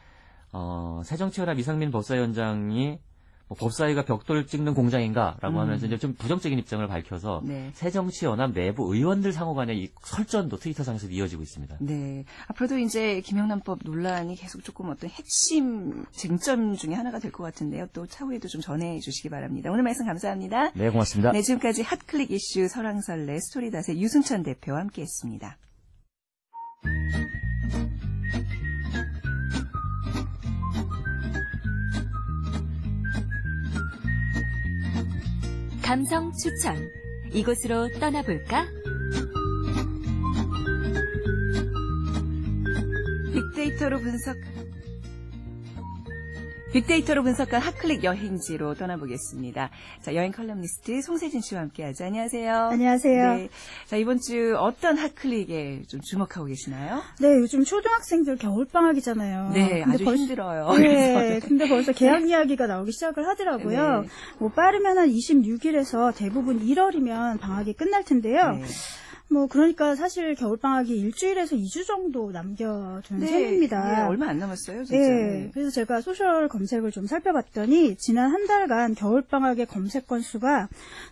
어, 0.52 1.00
새정치연합 1.06 1.58
이상민 1.58 1.90
법사위원장이 1.90 2.98
뭐 3.48 3.56
법사위가 3.56 4.04
벽돌 4.04 4.46
찍는 4.46 4.74
공장인가라고 4.74 5.54
음. 5.54 5.58
하면서 5.60 5.86
이제 5.86 5.98
좀 5.98 6.14
부정적인 6.14 6.58
입장을 6.58 6.84
밝혀서 6.88 7.42
네. 7.44 7.70
새정치연합 7.74 8.52
내부 8.54 8.92
의원들 8.92 9.32
상호 9.32 9.54
간의 9.54 9.78
이 9.78 9.90
설전도 10.02 10.56
트위터상에서 10.56 11.06
이어지고 11.06 11.42
있습니다. 11.44 11.76
네. 11.80 12.24
앞으로도 12.48 12.78
이제 12.78 13.20
김영란법 13.20 13.80
논란이 13.84 14.34
계속 14.34 14.64
조금 14.64 14.88
어떤 14.90 15.10
핵심 15.10 16.04
쟁점 16.10 16.74
중에 16.74 16.94
하나가 16.94 17.20
될 17.20 17.30
것 17.30 17.42
같은데요. 17.44 17.86
또 17.92 18.06
차후에도 18.06 18.48
좀 18.48 18.60
전해 18.60 18.98
주시기 18.98 19.28
바랍니다. 19.28 19.70
오늘 19.70 19.82
말씀 19.82 20.06
감사합니다. 20.06 20.70
네, 20.72 20.90
고맙습니다. 20.90 21.32
네, 21.32 21.42
지금까지 21.42 21.82
핫클릭 21.82 22.30
이슈 22.30 22.66
설왕설래 22.66 23.38
스토리닷의 23.40 24.00
유승천 24.00 24.42
대표와 24.42 24.80
함께했습니다. 24.80 25.58
감성 35.86 36.32
추천. 36.32 36.90
이곳으로 37.32 37.88
떠나볼까? 38.00 38.66
빅데이터로 43.32 44.00
분석 44.00 44.36
빅데이터로 46.80 47.22
분석한 47.22 47.62
hot 47.62 47.78
click 47.78 48.04
여행지로 48.04 48.74
떠나보겠습니다. 48.74 49.70
자, 50.02 50.14
여행 50.14 50.30
칼럼니스트 50.30 51.00
송세진 51.00 51.40
씨와 51.40 51.62
함께하죠. 51.62 52.04
안녕하세요. 52.04 52.54
안녕하세요. 52.70 53.34
네. 53.36 53.48
자, 53.86 53.96
이번 53.96 54.18
주 54.20 54.54
어떤 54.58 54.98
hot 54.98 55.27
click에 55.27 55.84
좀 55.88 56.02
주목하고 56.02 56.44
계시나요? 56.48 57.00
네, 57.18 57.28
요즘 57.38 57.64
초등학생들 57.64 58.36
겨울방학이잖아요. 58.36 59.52
네, 59.54 59.84
아주 59.84 60.04
벌써- 60.04 60.20
힘들어요. 60.20 60.68
네, 60.76 61.40
근데 61.42 61.66
벌써 61.66 61.92
개학 61.92 62.28
이야기가 62.28 62.66
나오기 62.66 62.92
시작을 62.92 63.26
하더라고요. 63.26 64.02
네. 64.02 64.08
뭐 64.38 64.50
빠르면 64.50 64.98
한 64.98 65.08
26일에서 65.08 66.14
대부분 66.14 66.60
1월이면 66.60 67.40
방학이 67.40 67.72
끝날 67.72 68.04
텐데요. 68.04 68.52
네. 68.52 68.64
뭐 69.28 69.48
그러니까 69.48 69.96
사실 69.96 70.36
겨울방학이 70.36 70.96
일주일에서 70.96 71.56
2주 71.56 71.84
정도 71.84 72.30
남겨둔 72.30 73.18
네, 73.18 73.26
셈입니다. 73.26 73.98
예, 73.98 74.02
얼마 74.06 74.28
안 74.28 74.38
남았어요, 74.38 74.84
진짜. 74.84 74.96
네, 74.96 75.50
그래서 75.52 75.70
제가 75.70 76.00
소셜 76.00 76.46
검색을 76.48 76.92
좀 76.92 77.06
살펴봤더니 77.08 77.96
지난 77.96 78.30
한 78.30 78.46
달간 78.46 78.94
겨울방학의 78.94 79.66
검색 79.66 80.06
건수가 80.06 80.68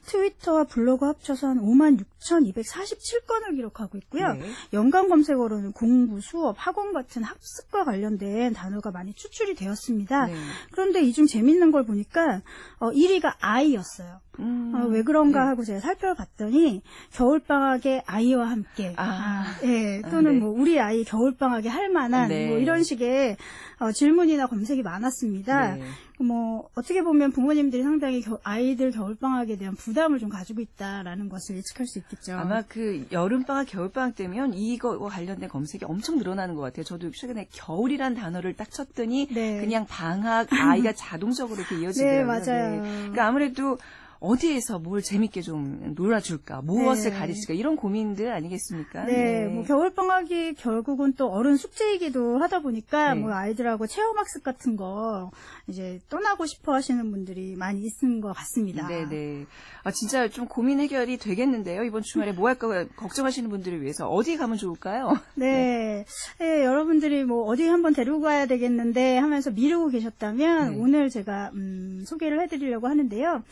트위터와 0.06 0.62
블로그 0.64 1.06
합쳐서 1.06 1.49
한 1.49 1.59
56,247건을 1.61 3.56
기록하고 3.56 3.99
있고요. 3.99 4.35
네. 4.35 4.42
연관 4.73 5.09
검색어로는 5.09 5.73
공부, 5.73 6.21
수업, 6.21 6.54
학원 6.59 6.92
같은 6.92 7.25
학습과 7.25 7.85
관련된 7.85 8.52
단어가 8.54 8.90
많이 8.92 9.12
추출이 9.14 9.54
되었습니다. 9.56 10.26
네. 10.26 10.35
그런데 10.71 11.02
이 11.02 11.12
중 11.14 11.26
재밌는 11.26 11.71
걸 11.71 11.85
보니까 11.85 12.42
어, 12.78 12.90
1위가 12.90 13.35
아이였어요. 13.40 14.21
음, 14.40 14.72
어, 14.74 14.86
왜 14.86 15.02
그런가 15.02 15.42
네. 15.42 15.46
하고 15.48 15.64
제가 15.64 15.80
살펴봤더니 15.80 16.82
겨울방학에 17.12 18.02
아이와 18.06 18.50
함께 18.50 18.92
아. 18.96 19.44
예, 19.64 20.00
아, 20.04 20.10
또는 20.10 20.34
네. 20.34 20.38
뭐 20.40 20.50
우리 20.50 20.80
아이 20.80 21.04
겨울방학에 21.04 21.68
할 21.68 21.88
만한 21.90 22.28
네. 22.28 22.48
뭐 22.48 22.58
이런 22.58 22.82
식의 22.82 23.36
어, 23.80 23.92
질문이나 23.92 24.46
검색이 24.46 24.82
많았습니다. 24.82 25.76
네. 25.76 25.82
뭐 26.20 26.68
어떻게 26.76 27.02
보면 27.02 27.32
부모님들이 27.32 27.82
상당히 27.82 28.20
겨- 28.22 28.38
아이들 28.44 28.92
겨울방학에 28.92 29.56
대한 29.56 29.74
부담을 29.74 30.18
좀 30.20 30.28
가지고 30.28 30.60
있다라는 30.60 31.28
것을 31.28 31.56
예측할 31.56 31.86
수 31.86 31.98
있겠죠. 31.98 32.34
아마 32.34 32.62
그 32.62 33.06
여름방학, 33.10 33.66
겨울방학 33.66 34.14
되면 34.14 34.54
이거와 34.54 35.08
관련된 35.10 35.48
검색이 35.48 35.84
엄청 35.86 36.16
늘어나는 36.18 36.54
것 36.54 36.60
같아요. 36.62 36.84
저도 36.84 37.10
최근에 37.10 37.48
겨울이란 37.52 38.14
단어를 38.14 38.54
딱 38.54 38.70
쳤더니 38.70 39.26
네. 39.32 39.58
그냥 39.60 39.86
방학, 39.88 40.48
아이가 40.52 40.92
자동적으로 40.94 41.58
이렇게 41.60 41.80
이어지더라고요. 41.80 42.18
네, 42.18 42.24
맞아요. 42.24 42.80
그러니까 42.82 43.26
아무래도 43.26 43.78
어디에서 44.24 44.78
뭘 44.78 45.02
재밌게 45.02 45.42
좀 45.42 45.92
놀아줄까, 45.94 46.62
무엇을 46.62 47.10
네. 47.10 47.18
가르칠까 47.18 47.54
이런 47.54 47.76
고민들 47.76 48.32
아니겠습니까? 48.32 49.04
네, 49.04 49.46
뭐 49.46 49.64
겨울 49.64 49.94
방학이 49.94 50.54
결국은 50.54 51.12
또 51.14 51.30
어른 51.30 51.56
숙제이기도 51.56 52.38
하다 52.38 52.60
보니까 52.60 53.14
네. 53.14 53.20
뭐 53.20 53.32
아이들하고 53.32 53.86
체험 53.86 54.16
학습 54.18 54.42
같은 54.42 54.76
거 54.76 55.30
이제 55.66 56.00
떠나고 56.08 56.46
싶어 56.46 56.74
하시는 56.74 57.10
분들이 57.10 57.54
많이 57.56 57.80
있는 57.80 58.20
것 58.20 58.32
같습니다. 58.32 58.86
네 58.88 59.06
네. 59.08 59.46
아, 59.82 59.90
진짜 59.90 60.28
좀 60.28 60.46
고민 60.46 60.80
해결이 60.80 61.18
되겠는데요. 61.18 61.84
이번 61.84 62.02
주말에 62.02 62.32
뭐 62.32 62.48
할까 62.48 62.86
걱정하시는 62.96 63.50
분들을 63.50 63.82
위해서 63.82 64.08
어디 64.08 64.36
가면 64.36 64.56
좋을까요? 64.56 65.18
네. 65.34 66.04
네, 66.38 66.64
여러분들이 66.64 67.24
뭐 67.24 67.44
어디 67.44 67.66
한번 67.66 67.92
데리고 67.92 68.20
가야 68.20 68.46
되겠는데 68.46 69.18
하면서 69.18 69.50
미루고 69.50 69.90
계셨다면 69.90 70.72
네. 70.72 70.78
오늘 70.78 71.10
제가 71.10 71.50
음, 71.54 72.04
소개를 72.06 72.40
해드리려고 72.42 72.88
하는데요. 72.88 73.42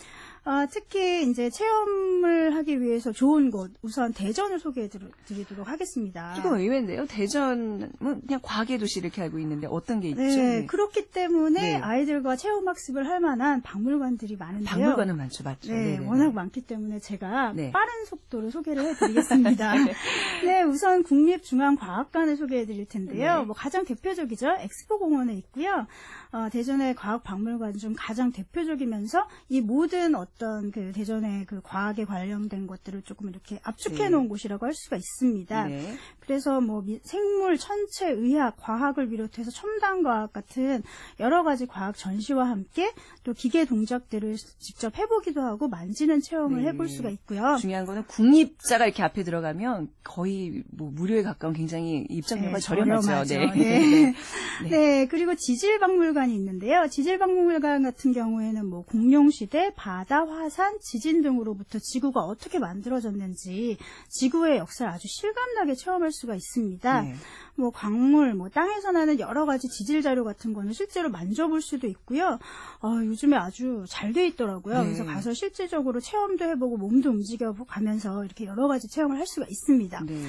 아, 0.45 0.67
특히 0.69 1.23
이제 1.31 1.51
체험을 1.51 2.57
하기 2.57 2.81
위해서 2.81 3.13
좋은 3.13 3.53
곳 3.53 3.71
우선 3.81 4.13
대전을 4.13 4.59
소개해 4.59 4.89
드리- 4.89 5.07
드리도록 5.25 5.69
하겠습니다. 5.69 6.35
조금 6.35 6.59
의외인데요. 6.59 7.07
대전은 7.07 7.93
그냥 8.01 8.41
과계 8.43 8.77
도시 8.77 8.99
이렇게 8.99 9.23
알고 9.23 9.39
있는데 9.39 9.69
어떤 9.69 10.01
게 10.01 10.09
있죠? 10.09 10.21
네, 10.21 10.67
그렇기 10.67 11.11
때문에 11.11 11.61
네. 11.61 11.75
아이들과 11.77 12.35
체험 12.35 12.67
학습을 12.67 13.07
할 13.07 13.21
만한 13.21 13.63
박물관들이 13.63 14.35
많은데요. 14.37 14.69
박물관은 14.69 15.17
많죠, 15.17 15.45
맞죠? 15.45 15.73
네, 15.73 15.97
네네. 15.99 16.07
워낙 16.09 16.35
많기 16.35 16.61
때문에 16.63 16.99
제가 16.99 17.53
네. 17.55 17.71
빠른 17.71 18.05
속도로 18.07 18.51
소개를 18.51 18.85
해드리겠습니다. 18.85 19.75
네, 20.45 20.63
우선 20.65 21.05
국립중앙과학관을 21.05 22.37
소개해 22.37 22.67
드릴 22.67 22.87
텐데요. 22.87 23.39
네. 23.39 23.45
뭐 23.45 23.55
가장 23.55 23.85
대표적이죠. 23.85 24.49
엑스포공원에 24.59 25.35
있고요. 25.35 25.87
어, 26.33 26.49
대전의 26.51 26.97
과학박물관 26.97 27.77
중 27.77 27.95
가장 27.97 28.33
대표적이면서 28.33 29.29
이 29.49 29.61
모든 29.61 30.15
어떤 30.17 30.32
그 30.73 30.91
대전의 30.93 31.45
그 31.47 31.61
과학에 31.63 32.05
관련된 32.05 32.67
것들을 32.67 33.03
조금 33.03 33.29
이렇게 33.29 33.61
압축해 33.63 34.05
네. 34.05 34.09
놓은 34.09 34.29
곳이라고 34.29 34.67
할 34.67 34.75
수가 34.75 34.97
있습니다. 34.97 35.69
네. 35.69 35.95
그래서 36.19 36.61
뭐 36.61 36.83
미- 36.83 36.99
생물, 37.05 37.57
천체, 37.59 38.09
의학, 38.11 38.57
과학을 38.57 39.09
비롯해서 39.09 39.53
첨단 39.53 40.03
과학 40.03 40.33
같은 40.33 40.83
여러 41.21 41.45
가지 41.45 41.67
과학 41.67 41.97
전시와 41.97 42.49
함께 42.49 42.93
또 43.23 43.33
기계 43.35 43.65
동작들을 43.65 44.37
직접 44.59 44.99
해보기도 44.99 45.43
하고 45.43 45.69
만지는 45.69 46.21
체험을 46.21 46.63
네. 46.63 46.69
해볼 46.71 46.89
수가 46.89 47.11
있고요. 47.11 47.57
중요한 47.61 47.87
거는 47.87 48.05
국립자가 48.07 48.87
이렇게 48.87 49.03
앞에 49.05 49.23
들어가면 49.23 49.91
거의 50.03 50.65
뭐 50.73 50.91
무료에 50.91 51.23
가까운 51.23 51.55
굉장히 51.55 52.05
입장료가 52.09 52.55
네, 52.57 52.61
저렴하죠. 52.61 53.07
저렴하죠. 53.07 53.35
네. 53.35 53.47
네. 53.55 53.81
네. 53.81 54.15
네, 54.71 55.07
그리고 55.07 55.35
지질박물관이 55.37 56.35
있는데요. 56.35 56.89
지질박물관 56.89 57.83
같은 57.85 58.13
경우에는 58.13 58.67
뭐 58.67 58.83
공룡시대, 58.83 59.75
바다, 59.77 60.22
화산, 60.29 60.79
지진 60.81 61.23
등으로부터 61.23 61.79
지구가 61.81 62.21
어떻게 62.21 62.59
만들어졌는지 62.59 63.79
지구의 64.09 64.59
역사를 64.59 64.91
아주 64.91 65.09
실감나게 65.09 65.75
체험할 65.75 66.13
수가 66.13 66.35
있습니다. 66.37 67.03
네. 67.03 67.15
뭐 67.55 67.71
광물, 67.71 68.35
뭐 68.35 68.49
땅에서 68.49 68.93
나는 68.93 69.19
여러 69.21 69.45
가지 69.47 69.69
지질 69.69 70.01
자료 70.03 70.25
같은 70.25 70.53
거는 70.53 70.73
실제로 70.73 71.11
만져볼 71.11 71.61
수도 71.61 71.87
있고요. 71.87 72.39
어, 72.81 72.89
요즘에 73.05 73.37
아주 73.37 73.85
잘 73.89 74.13
돼 74.13 74.27
있더라고요. 74.29 74.79
네. 74.79 74.85
그래서 74.85 75.05
가서 75.05 75.33
실제적으로 75.33 76.01
체험도 76.01 76.45
해보고 76.45 76.77
몸도 76.77 77.11
움직여 77.11 77.55
가면서 77.67 78.25
이렇게 78.25 78.45
여러 78.45 78.69
가지 78.69 78.89
체험을 78.89 79.19
할 79.19 79.27
수가 79.27 79.47
있습니다. 79.49 80.05
네. 80.05 80.25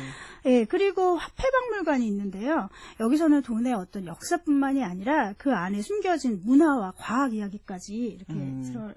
예, 0.46 0.66
그리고 0.66 1.16
화폐박물관이 1.16 2.08
있는데요. 2.08 2.70
여기서는 3.00 3.42
돈의 3.42 3.74
어떤 3.74 4.06
역사뿐만이 4.06 4.84
아니라 4.84 5.34
그 5.38 5.54
안에 5.54 5.82
숨겨진 5.82 6.42
문화와 6.44 6.94
과학 6.98 7.34
이야기까지 7.34 7.94
이렇게 7.94 8.34
음. 8.34 8.94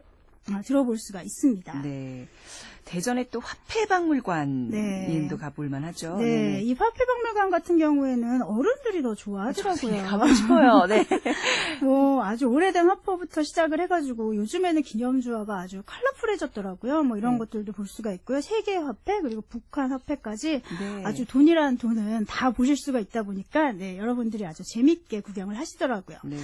들어, 0.46 0.56
아, 0.58 0.62
들어볼 0.62 0.98
수가 0.98 1.22
있습니다. 1.22 1.82
네. 1.82 2.26
대전에 2.86 3.28
또 3.30 3.40
화폐박물관도 3.40 4.70
네. 4.70 5.28
가볼 5.28 5.68
만하죠. 5.68 6.18
네, 6.18 6.62
이 6.62 6.72
화폐박물관 6.72 7.50
같은 7.50 7.78
경우에는 7.78 8.42
어른들이 8.42 9.02
더 9.02 9.14
좋아하더라고요. 9.16 10.04
가고 10.04 10.28
싶어요. 10.32 10.86
네. 10.86 11.04
뭐 11.82 12.24
아주 12.24 12.46
오래된 12.46 12.86
화포부터 12.86 13.42
시작을 13.42 13.80
해가지고 13.80 14.36
요즘에는 14.36 14.82
기념주화가 14.82 15.58
아주 15.58 15.82
컬러풀해졌더라고요. 15.84 17.02
뭐 17.02 17.16
이런 17.16 17.32
네. 17.32 17.38
것들도 17.40 17.72
볼 17.72 17.88
수가 17.88 18.12
있고요. 18.12 18.40
세계 18.40 18.76
화폐 18.76 19.20
그리고 19.20 19.42
북한 19.48 19.90
화폐까지 19.90 20.62
네. 20.62 21.02
아주 21.04 21.26
돈이라는 21.26 21.78
돈은 21.78 22.26
다 22.26 22.52
보실 22.52 22.76
수가 22.76 23.00
있다 23.00 23.24
보니까 23.24 23.72
네, 23.72 23.98
여러분들이 23.98 24.46
아주 24.46 24.62
재밌게 24.64 25.22
구경을 25.22 25.58
하시더라고요. 25.58 26.18
네. 26.22 26.36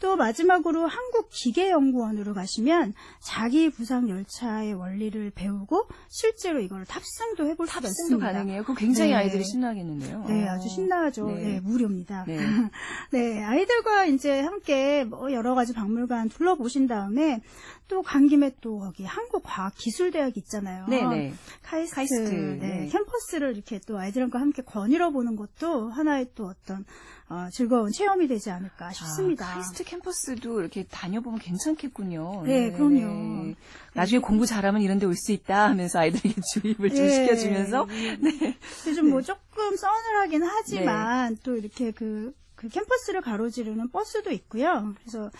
또 0.00 0.16
마지막으로 0.16 0.86
한국기계연구원으로 0.86 2.32
가시면 2.32 2.94
자기 3.20 3.68
부상 3.68 4.08
열차의 4.08 4.72
원리를 4.72 5.30
배우고 5.34 5.81
실제로 6.08 6.60
이걸 6.60 6.84
탑승도 6.84 7.46
해볼 7.48 7.66
수가 7.66 7.80
탑승도 7.80 7.88
있습니다. 7.88 8.26
가능해요. 8.32 8.62
그거 8.62 8.74
굉장히 8.74 9.10
네. 9.10 9.16
아이들이 9.16 9.44
신나겠는데요. 9.44 10.24
네, 10.28 10.48
어. 10.48 10.52
아주 10.52 10.68
신나죠. 10.68 11.26
네. 11.26 11.42
네, 11.42 11.60
무료입니다. 11.60 12.24
네. 12.26 12.36
네, 13.12 13.42
아이들과 13.42 14.06
이제 14.06 14.40
함께 14.40 15.04
뭐 15.04 15.32
여러 15.32 15.54
가지 15.54 15.72
박물관 15.72 16.28
둘러보신 16.28 16.86
다음에 16.86 17.40
또 17.88 18.02
간 18.02 18.26
김에 18.28 18.50
또 18.60 18.78
거기 18.78 19.04
한국과학기술대학이 19.04 20.40
있잖아요. 20.40 20.86
네, 20.88 21.02
네. 21.04 21.34
카이스트, 21.62 21.94
카이스트, 21.94 22.30
네, 22.30 22.56
네. 22.80 22.88
캠퍼스를 22.88 23.54
이렇게 23.54 23.80
또 23.86 23.98
아이들과 23.98 24.40
함께 24.40 24.62
거닐어 24.62 25.10
보는 25.10 25.36
것도 25.36 25.88
하나의 25.90 26.28
또 26.34 26.46
어떤 26.46 26.84
어, 27.32 27.48
즐거운 27.50 27.90
체험이 27.90 28.28
되지 28.28 28.50
않을까 28.50 28.92
싶습니다. 28.92 29.46
아, 29.48 29.54
카이스트 29.54 29.84
캠퍼스도 29.84 30.60
이렇게 30.60 30.82
다녀보면 30.84 31.38
괜찮겠군요. 31.38 32.42
네, 32.44 32.70
그럼요. 32.72 33.54
나중에 33.94 34.20
공부 34.20 34.44
잘하면 34.44 34.82
이런 34.82 34.98
데 34.98 35.06
올 35.06 35.14
수 35.16 35.32
있다 35.32 35.70
하면서 35.70 35.98
아이들에게 36.00 36.34
주입을 36.52 36.90
좀 36.90 37.06
네. 37.06 37.10
시켜주면서 37.24 37.86
네. 38.20 38.56
요즘 38.86 39.08
뭐 39.08 39.22
조금 39.22 39.74
서늘하긴 39.76 40.42
하지만 40.42 41.38
또 41.42 41.56
이렇게 41.56 41.90
그, 41.90 42.34
그 42.62 42.68
캠퍼스를 42.68 43.20
가로지르는 43.22 43.90
버스도 43.90 44.30
있고요. 44.30 44.94
그래서 45.00 45.30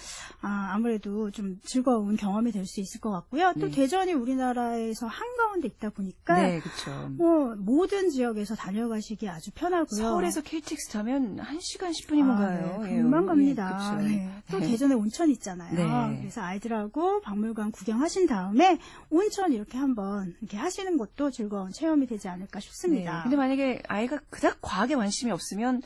아, 0.40 0.70
아무래도 0.74 1.30
좀 1.30 1.60
즐거운 1.64 2.16
경험이 2.16 2.50
될 2.50 2.66
수 2.66 2.80
있을 2.80 3.00
것 3.00 3.10
같고요. 3.10 3.52
또 3.60 3.66
네. 3.66 3.70
대전이 3.70 4.12
우리나라에서 4.14 5.06
한가운데 5.06 5.68
있다 5.68 5.90
보니까 5.90 6.40
네, 6.40 6.60
그렇죠. 6.60 7.08
뭐 7.10 7.54
모든 7.56 8.08
지역에서 8.10 8.54
다녀가시기 8.54 9.28
아주 9.28 9.50
편하고요. 9.54 10.00
서울에서 10.00 10.40
KTX 10.40 10.88
타면 10.88 11.36
1시간 11.36 11.90
10분이면 11.90 12.30
아, 12.30 12.36
가요. 12.36 12.80
네, 12.82 12.92
예, 12.96 13.02
금방 13.02 13.24
예, 13.24 13.26
갑니다. 13.26 13.96
네. 14.00 14.30
또 14.50 14.58
네. 14.58 14.68
대전에 14.68 14.94
온천 14.94 15.30
있잖아요. 15.30 15.74
네. 15.74 16.18
그래서 16.20 16.40
아이들하고 16.40 17.20
박물관 17.20 17.72
구경하신 17.72 18.26
다음에 18.26 18.78
온천 19.10 19.52
이렇게 19.52 19.76
한번 19.76 20.34
이렇게 20.40 20.56
하시는 20.56 20.96
것도 20.96 21.30
즐거운 21.30 21.72
체험이 21.72 22.06
되지 22.06 22.28
않을까 22.28 22.58
네. 22.58 22.64
싶습니다. 22.66 23.22
근데 23.22 23.36
만약에 23.36 23.82
아이가 23.88 24.18
그닥 24.30 24.58
과하게 24.62 24.96
관심이 24.96 25.30
없으면 25.30 25.76
요 25.76 25.80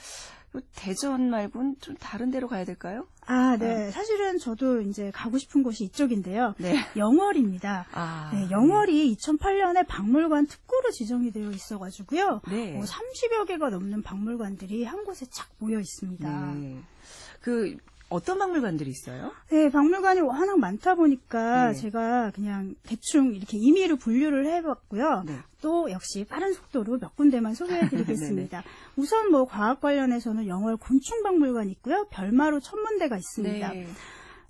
대전 0.75 1.31
말고는 1.31 1.77
좀 1.81 1.97
다른 1.97 2.31
데로 2.31 2.49
가야 2.49 2.65
될까요? 2.65 3.07
아, 3.27 3.57
네. 3.59 3.91
사실은 3.91 4.39
저도 4.39 4.83
이제 4.83 5.11
가고 5.13 5.39
싶은 5.39 5.63
곳이 5.63 5.85
이쪽인데요. 5.85 6.55
네. 6.59 6.77
영월입니다. 6.97 7.87
아, 7.93 8.31
네, 8.33 8.49
영월이 8.51 9.17
2008년에 9.17 9.87
박물관 9.87 10.47
특구로 10.47 10.91
지정이 10.93 11.33
되어 11.33 11.51
있어가지고요. 11.51 12.43
네. 12.49 12.73
뭐 12.73 12.85
30여 12.85 13.47
개가 13.47 13.71
넘는 13.71 14.03
박물관들이 14.03 14.85
한 14.85 15.05
곳에 15.05 15.27
착 15.31 15.49
모여 15.59 15.81
있습니다. 15.81 16.53
네. 16.55 16.77
그 17.41 17.77
어떤 18.09 18.39
박물관들이 18.39 18.89
있어요? 18.91 19.33
네, 19.51 19.69
박물관이 19.69 20.21
워낙 20.21 20.59
많다 20.59 20.95
보니까 20.95 21.73
네. 21.73 21.75
제가 21.75 22.31
그냥 22.31 22.75
대충 22.85 23.35
이렇게 23.35 23.59
임의로 23.59 23.97
분류를 23.97 24.47
해봤고요. 24.47 25.25
네. 25.27 25.39
또 25.61 25.91
역시 25.91 26.25
빠른 26.25 26.53
속도로 26.53 26.99
몇 26.99 27.17
군데만 27.17 27.55
소개해드리겠습니다. 27.55 28.63
우선 28.97 29.33
뭐 29.33 29.45
과학 29.45 29.81
관련해서는 29.81 30.47
영월 30.47 30.77
곤충박물관 30.77 31.69
있고요. 31.71 32.07
별마루 32.11 32.61
천문대가 32.61 33.17
있습니다. 33.17 33.69
네. 33.73 33.89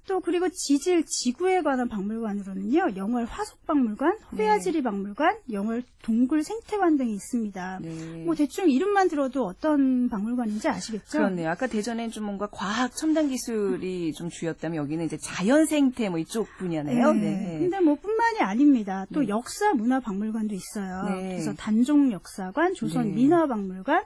또 0.07 0.21
그리고 0.21 0.49
지질 0.49 1.05
지구에 1.05 1.63
관한 1.63 1.89
박물관으로는요. 1.89 2.97
영월 2.97 3.25
화석박물관, 3.25 4.19
호야지리 4.37 4.83
박물관, 4.83 5.39
영월 5.51 5.83
동굴 6.03 6.45
생태관 6.45 6.97
등이 6.97 7.13
있습니다. 7.13 7.81
네. 7.83 8.23
뭐 8.25 8.35
대충 8.37 8.71
이름만 8.71 9.09
들어도 9.09 9.45
어떤 9.45 10.09
박물관인지 10.09 10.69
아시겠죠? 10.69 11.19
그렇네요. 11.19 11.51
아까 11.51 11.67
대전엔 11.67 12.11
좀 12.11 12.25
뭔가 12.25 12.49
과학 12.51 12.95
첨단 12.95 13.29
기술이 13.29 14.13
좀 14.13 14.31
주였다면 14.31 14.77
여기는 14.77 15.05
이제 15.05 15.17
자연 15.17 15.67
생태 15.67 16.09
뭐 16.09 16.19
이쪽 16.21 16.47
분야네요. 16.59 17.13
네. 17.15 17.59
근데 17.61 17.81
뭐 17.81 17.97
뿐만이 17.97 18.39
아닙니다. 18.41 19.07
또 19.13 19.21
네. 19.21 19.29
역사 19.29 19.75
문화 19.75 19.99
박물관도 19.99 20.55
있어요. 20.55 21.17
네. 21.17 21.29
그래서 21.31 21.53
단종 21.55 22.13
역사관, 22.13 22.75
조선 22.75 23.09
네. 23.09 23.15
민화 23.15 23.49
박물관, 23.49 24.05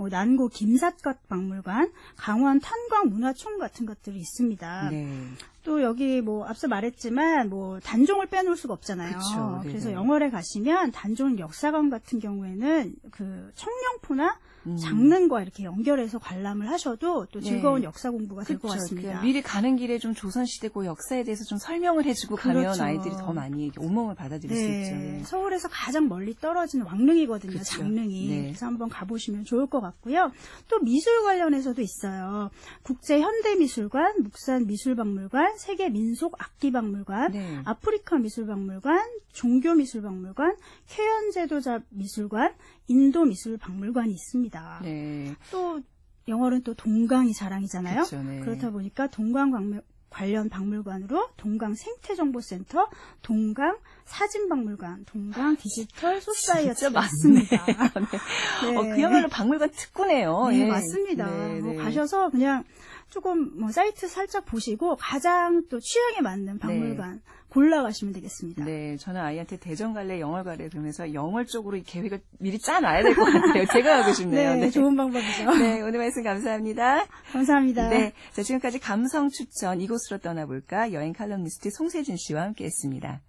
뭐 0.00 0.08
난고 0.08 0.48
김삿갓 0.48 1.28
박물관, 1.28 1.92
강원 2.16 2.58
탄광 2.58 3.10
문화총 3.10 3.58
같은 3.58 3.84
것들이 3.84 4.18
있습니다. 4.18 4.88
네. 4.88 5.14
또 5.62 5.82
여기 5.82 6.22
뭐 6.22 6.46
앞서 6.46 6.68
말했지만 6.68 7.50
뭐 7.50 7.80
단종을 7.80 8.24
빼놓을 8.28 8.56
수가 8.56 8.72
없잖아요. 8.72 9.18
그쵸, 9.18 9.58
네네. 9.58 9.68
그래서 9.68 9.92
영월에 9.92 10.30
가시면 10.30 10.92
단종 10.92 11.38
역사관 11.38 11.90
같은 11.90 12.18
경우에는 12.18 12.94
그 13.10 13.52
청룡포나 13.54 14.38
음. 14.66 14.76
장릉과 14.76 15.42
이렇게 15.42 15.64
연결해서 15.64 16.18
관람을 16.18 16.68
하셔도 16.68 17.26
또 17.32 17.40
네. 17.40 17.46
즐거운 17.48 17.82
역사 17.82 18.10
공부가 18.10 18.44
될 18.44 18.58
것. 18.58 18.68
같습니다. 18.68 19.20
미리 19.22 19.42
가는 19.42 19.76
길에 19.76 19.98
좀 19.98 20.14
조선시대 20.14 20.68
그 20.68 20.84
역사에 20.84 21.24
대해서 21.24 21.44
좀 21.44 21.58
설명을 21.58 22.04
해주고 22.04 22.36
가면 22.36 22.62
그렇죠. 22.62 22.82
아이들이 22.82 23.14
더 23.14 23.32
많이 23.32 23.70
온몸을 23.76 24.14
받아들일 24.14 24.56
수 24.56 24.62
있죠. 24.62 24.96
네. 24.96 25.22
서울에서 25.24 25.68
가장 25.68 26.08
멀리 26.08 26.34
떨어진 26.34 26.82
왕릉이거든요. 26.82 27.52
그렇죠. 27.52 27.64
장릉이. 27.64 28.28
네. 28.28 28.42
그래서 28.42 28.66
한번 28.66 28.88
가보시면 28.88 29.44
좋을 29.44 29.66
것 29.66 29.80
같고요. 29.80 30.30
또 30.68 30.78
미술 30.80 31.22
관련해서도 31.24 31.80
있어요. 31.82 32.50
국제현대미술관, 32.82 34.22
묵산미술박물관, 34.22 35.58
세계민속악기박물관, 35.58 37.32
네. 37.32 37.58
아프리카 37.64 38.18
미술박물관, 38.18 39.00
종교미술박물관, 39.32 40.56
쾌연제도자 40.88 41.80
미술관, 41.90 42.52
인도미술박물관이 42.90 44.12
있습니다. 44.12 44.80
네. 44.82 45.34
또 45.50 45.80
영월은 46.28 46.62
또 46.62 46.74
동강이 46.74 47.32
자랑이잖아요. 47.32 47.94
그렇죠, 48.04 48.22
네. 48.22 48.40
그렇다 48.40 48.70
보니까 48.70 49.06
동강 49.08 49.50
박물- 49.50 49.82
관련 50.10 50.48
박물관으로 50.48 51.28
동강 51.36 51.72
생태정보센터, 51.74 52.88
동강 53.22 53.78
사진박물관, 54.06 55.04
동강 55.06 55.56
디지털 55.56 56.20
소사이어티 56.20 56.90
맞습니다. 56.90 57.64
네. 58.64 58.76
어, 58.76 58.82
그야말로 58.82 59.28
박물관 59.28 59.70
특구네요. 59.70 60.48
네, 60.48 60.62
예. 60.62 60.66
맞습니다. 60.66 61.30
네, 61.30 61.60
뭐 61.60 61.72
네. 61.74 61.78
가셔서 61.78 62.30
그냥 62.30 62.64
조금 63.10 63.58
뭐 63.58 63.70
사이트 63.70 64.08
살짝 64.08 64.44
보시고 64.46 64.96
가장 64.96 65.64
또 65.68 65.78
취향에 65.80 66.20
맞는 66.22 66.58
박물관 66.58 67.20
골라가시면 67.48 68.14
되겠습니다. 68.14 68.64
네, 68.64 68.96
저는 68.96 69.20
아이한테 69.20 69.56
대전 69.56 69.92
갈래, 69.92 70.20
영월 70.20 70.44
갈래 70.44 70.68
그러면서 70.68 71.12
영월 71.12 71.46
쪽으로 71.46 71.76
이 71.76 71.82
계획을 71.82 72.20
미리 72.38 72.58
짜놔야 72.60 73.02
될 73.02 73.16
것 73.16 73.24
같아요. 73.24 73.64
제가 73.74 74.00
가고 74.02 74.12
싶네요. 74.12 74.54
네, 74.54 74.70
좋은 74.70 74.96
방법이죠. 74.96 75.50
네, 75.56 75.80
오늘 75.82 75.98
말씀 75.98 76.22
감사합니다. 76.22 77.06
감사합니다. 77.32 77.88
네, 77.88 78.12
자, 78.32 78.42
지금까지 78.44 78.78
감성 78.78 79.28
추천 79.30 79.80
이곳으로 79.80 80.18
떠나볼까 80.18 80.92
여행 80.92 81.12
칼럼니스트 81.12 81.70
송세준 81.70 82.16
씨와 82.18 82.42
함께했습니다. 82.42 83.20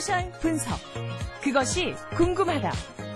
소셜 0.00 0.32
분석. 0.40 0.78
그것이 1.42 1.94
궁금하다. 2.16 3.09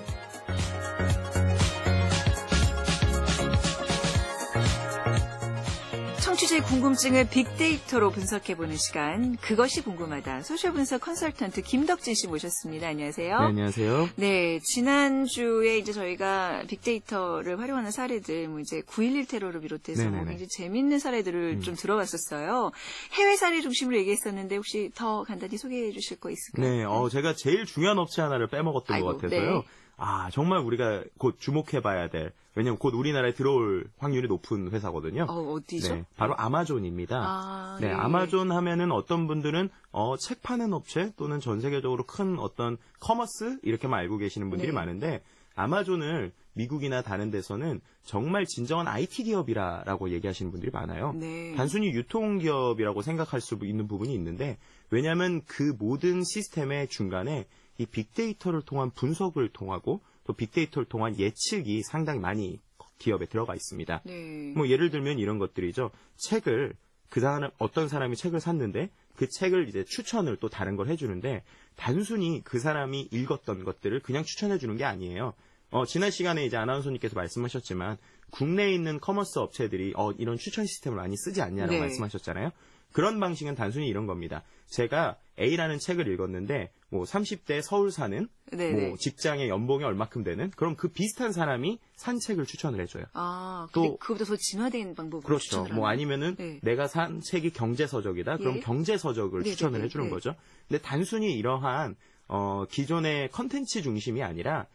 청취자의 6.35 6.63
궁금증을 6.63 7.29
빅데이터로 7.29 8.11
분석해보는 8.11 8.77
시간. 8.77 9.37
그것이 9.37 9.83
궁금하다. 9.83 10.43
social 10.43 10.73
분석 10.73 11.01
컨설턴트 11.03 11.63
김덕진 11.63 12.15
씨 12.15 12.27
모셨습니다. 12.27 12.89
안녕하세요. 12.89 13.39
네, 13.39 13.45
안녕하세요. 13.45 14.09
네, 14.17 14.59
지난주에 14.61 15.79
이제 15.79 15.93
저희가 15.93 16.65
빅데이터를 16.67 17.61
활용하는 17.61 17.93
사례들, 17.93 18.49
뭐 18.49 18.59
이제 18.59 18.81
9.11 18.81 19.29
테러를 19.29 19.61
비롯해서 19.61 20.03
뭐 20.03 20.11
네네네. 20.11 20.31
굉장히 20.31 20.49
재밌는 20.49 20.99
사례들을 20.99 21.59
음. 21.59 21.61
좀 21.61 21.77
들어봤었어요. 21.77 22.73
해외 23.13 23.37
사례 23.37 23.61
중심으로 23.61 23.97
얘기했었는데 23.99 24.57
혹시 24.57 24.91
더 24.97 25.23
간단히 25.23 25.57
소개해 25.57 25.93
주실 25.93 26.19
거 26.19 26.31
있을까요? 26.31 26.69
네, 26.69 26.83
어, 26.85 27.09
제가 27.09 27.35
제일 27.35 27.65
중요한 27.65 27.99
업체 27.99 28.23
하나를 28.23 28.49
빼먹었던 28.49 28.93
아이고, 28.93 29.07
것 29.07 29.17
같아서요. 29.21 29.59
네. 29.59 29.63
아, 29.97 30.29
정말 30.31 30.61
우리가 30.61 31.05
곧 31.19 31.37
주목해봐야 31.39 32.09
될, 32.09 32.33
왜냐면 32.55 32.79
곧 32.79 32.95
우리나라에 32.95 33.35
들어올 33.35 33.87
확률이 33.99 34.29
높은 34.29 34.71
회사거든요. 34.71 35.27
어, 35.29 35.55
어디죠? 35.55 35.95
네, 35.95 36.05
바로 36.17 36.35
아마존입니다. 36.37 37.17
아, 37.17 37.79
네, 37.81 37.91
아마존 37.91 38.53
하면은 38.53 38.93
어떤 38.93 39.27
분들은 39.27 39.71
어, 39.93 40.17
책 40.17 40.43
파는 40.43 40.73
업체 40.73 41.13
또는 41.17 41.41
전 41.41 41.61
세계적으로 41.61 42.05
큰 42.05 42.39
어떤 42.39 42.77
commerce 43.01 43.59
이렇게만 43.63 43.99
알고 44.01 44.19
계시는 44.19 44.51
분들이 44.51 44.69
네. 44.69 44.75
많은데 44.75 45.23
아마존을 45.57 46.33
미국이나 46.55 47.03
다른 47.03 47.31
데서는 47.31 47.81
정말 48.05 48.47
진정한 48.47 48.87
IT 48.87 49.25
기업이라라고 49.25 50.11
얘기하시는 50.11 50.53
분들이 50.53 50.71
많아요. 50.71 51.13
네. 51.15 51.55
단순히 51.57 51.89
유통 51.89 52.39
기업이라고 52.39 53.03
생각할 53.03 53.41
수 53.41 53.59
있는 53.63 53.89
부분이 53.89 54.15
있는데 54.15 54.59
왜냐하면 54.91 55.43
그 55.47 55.75
모든 55.79 56.23
시스템의 56.23 56.89
중간에 56.89 57.47
이 57.79 57.87
빅데이터를 57.87 58.63
통한 58.63 58.91
분석을 58.91 59.51
통하고 59.51 60.01
또 60.25 60.33
빅데이터를 60.33 60.87
통한 60.87 61.19
예측이 61.19 61.83
상당히 61.83 62.21
많이 62.21 62.61
기업에 62.99 63.27
들어가 63.27 63.55
있습니다. 63.55 64.03
네. 64.05 64.53
뭐 64.55 64.69
예를 64.69 64.91
들면 64.91 65.19
이런 65.19 65.39
것들이죠. 65.39 65.91
책을 66.17 66.75
그 67.09 67.21
사람 67.21 67.51
어떤 67.59 67.89
사람이 67.89 68.17
책을 68.17 68.41
샀는데 68.41 68.91
그 69.17 69.29
책을 69.29 69.69
이제 69.69 69.85
추천을 69.85 70.37
또 70.37 70.49
다른 70.49 70.77
걸 70.77 70.89
해주는데 70.89 71.45
단순히 71.77 72.43
그 72.45 72.59
사람이 72.59 73.09
읽었던 73.13 73.65
것들을 73.65 74.01
그냥 74.01 74.25
추천해 74.25 74.59
주는 74.59 74.77
게 74.77 74.85
아니에요. 74.85 75.35
어, 75.71 75.85
지난 75.87 76.11
시간에 76.11 76.45
이제 76.45 76.57
아나운서님께서 76.57 77.15
말씀하셨지만 77.17 77.99
국내에 78.31 78.73
있는 78.73 78.99
commerce 79.01 79.39
업체들이 79.39 79.93
어, 79.97 80.13
이런 80.13 80.37
추천 80.37 80.67
시스템을 80.67 80.97
많이 80.97 81.17
쓰지 81.17 81.43
않냐라고 81.43 81.75
네. 81.75 81.81
말씀하셨잖아요. 81.81 82.51
그런 82.95 83.19
방식은 83.19 83.57
단순히 83.57 83.89
이런 83.89 84.07
겁니다. 84.07 84.45
제가 84.69 85.17
A라는 85.39 85.81
책을 85.81 86.07
읽었는데 86.07 86.71
뭐 86.91 87.03
30대 87.03 87.61
서울 87.61 87.91
사는 87.91 88.29
네네. 88.53 88.87
뭐 88.89 88.97
직장의 88.97 89.49
연봉이 89.49 89.83
얼마큼 89.83 90.23
되는 90.23 90.49
그럼 90.55 90.77
그 90.77 90.87
비슷한 90.89 91.33
사람이 91.33 91.81
산 91.97 92.21
책을 92.21 92.47
추천을 92.47 92.81
해줘요. 92.81 93.05
아, 93.13 93.67
또- 93.73 93.97
그보다 93.99 94.25
더 94.25 94.37
진화된 94.37 94.95
방법으로 94.95 95.27
그렇죠. 95.27 95.65
뭐 95.65 95.67
하나요? 95.67 95.87
아니면은 95.87 96.37
네. 96.37 96.61
내가 96.63 96.87
산 96.87 97.21
책이 97.21 97.51
경제 97.51 97.89
서적이다. 97.89 98.37
그럼 98.37 98.59
예. 98.59 98.61
경제 98.61 98.97
서적을 98.97 99.43
네, 99.43 99.51
추천을 99.51 99.73
네, 99.73 99.79
네, 99.79 99.85
해주는 99.87 100.07
네. 100.07 100.11
거죠. 100.11 100.37
근데 100.69 100.81
단순히 100.81 101.35
이러한 101.37 101.97
어, 102.29 102.65
기존의 102.71 103.31
컨텐츠 103.33 103.83
중심이 103.83 104.23
아니라 104.23 104.67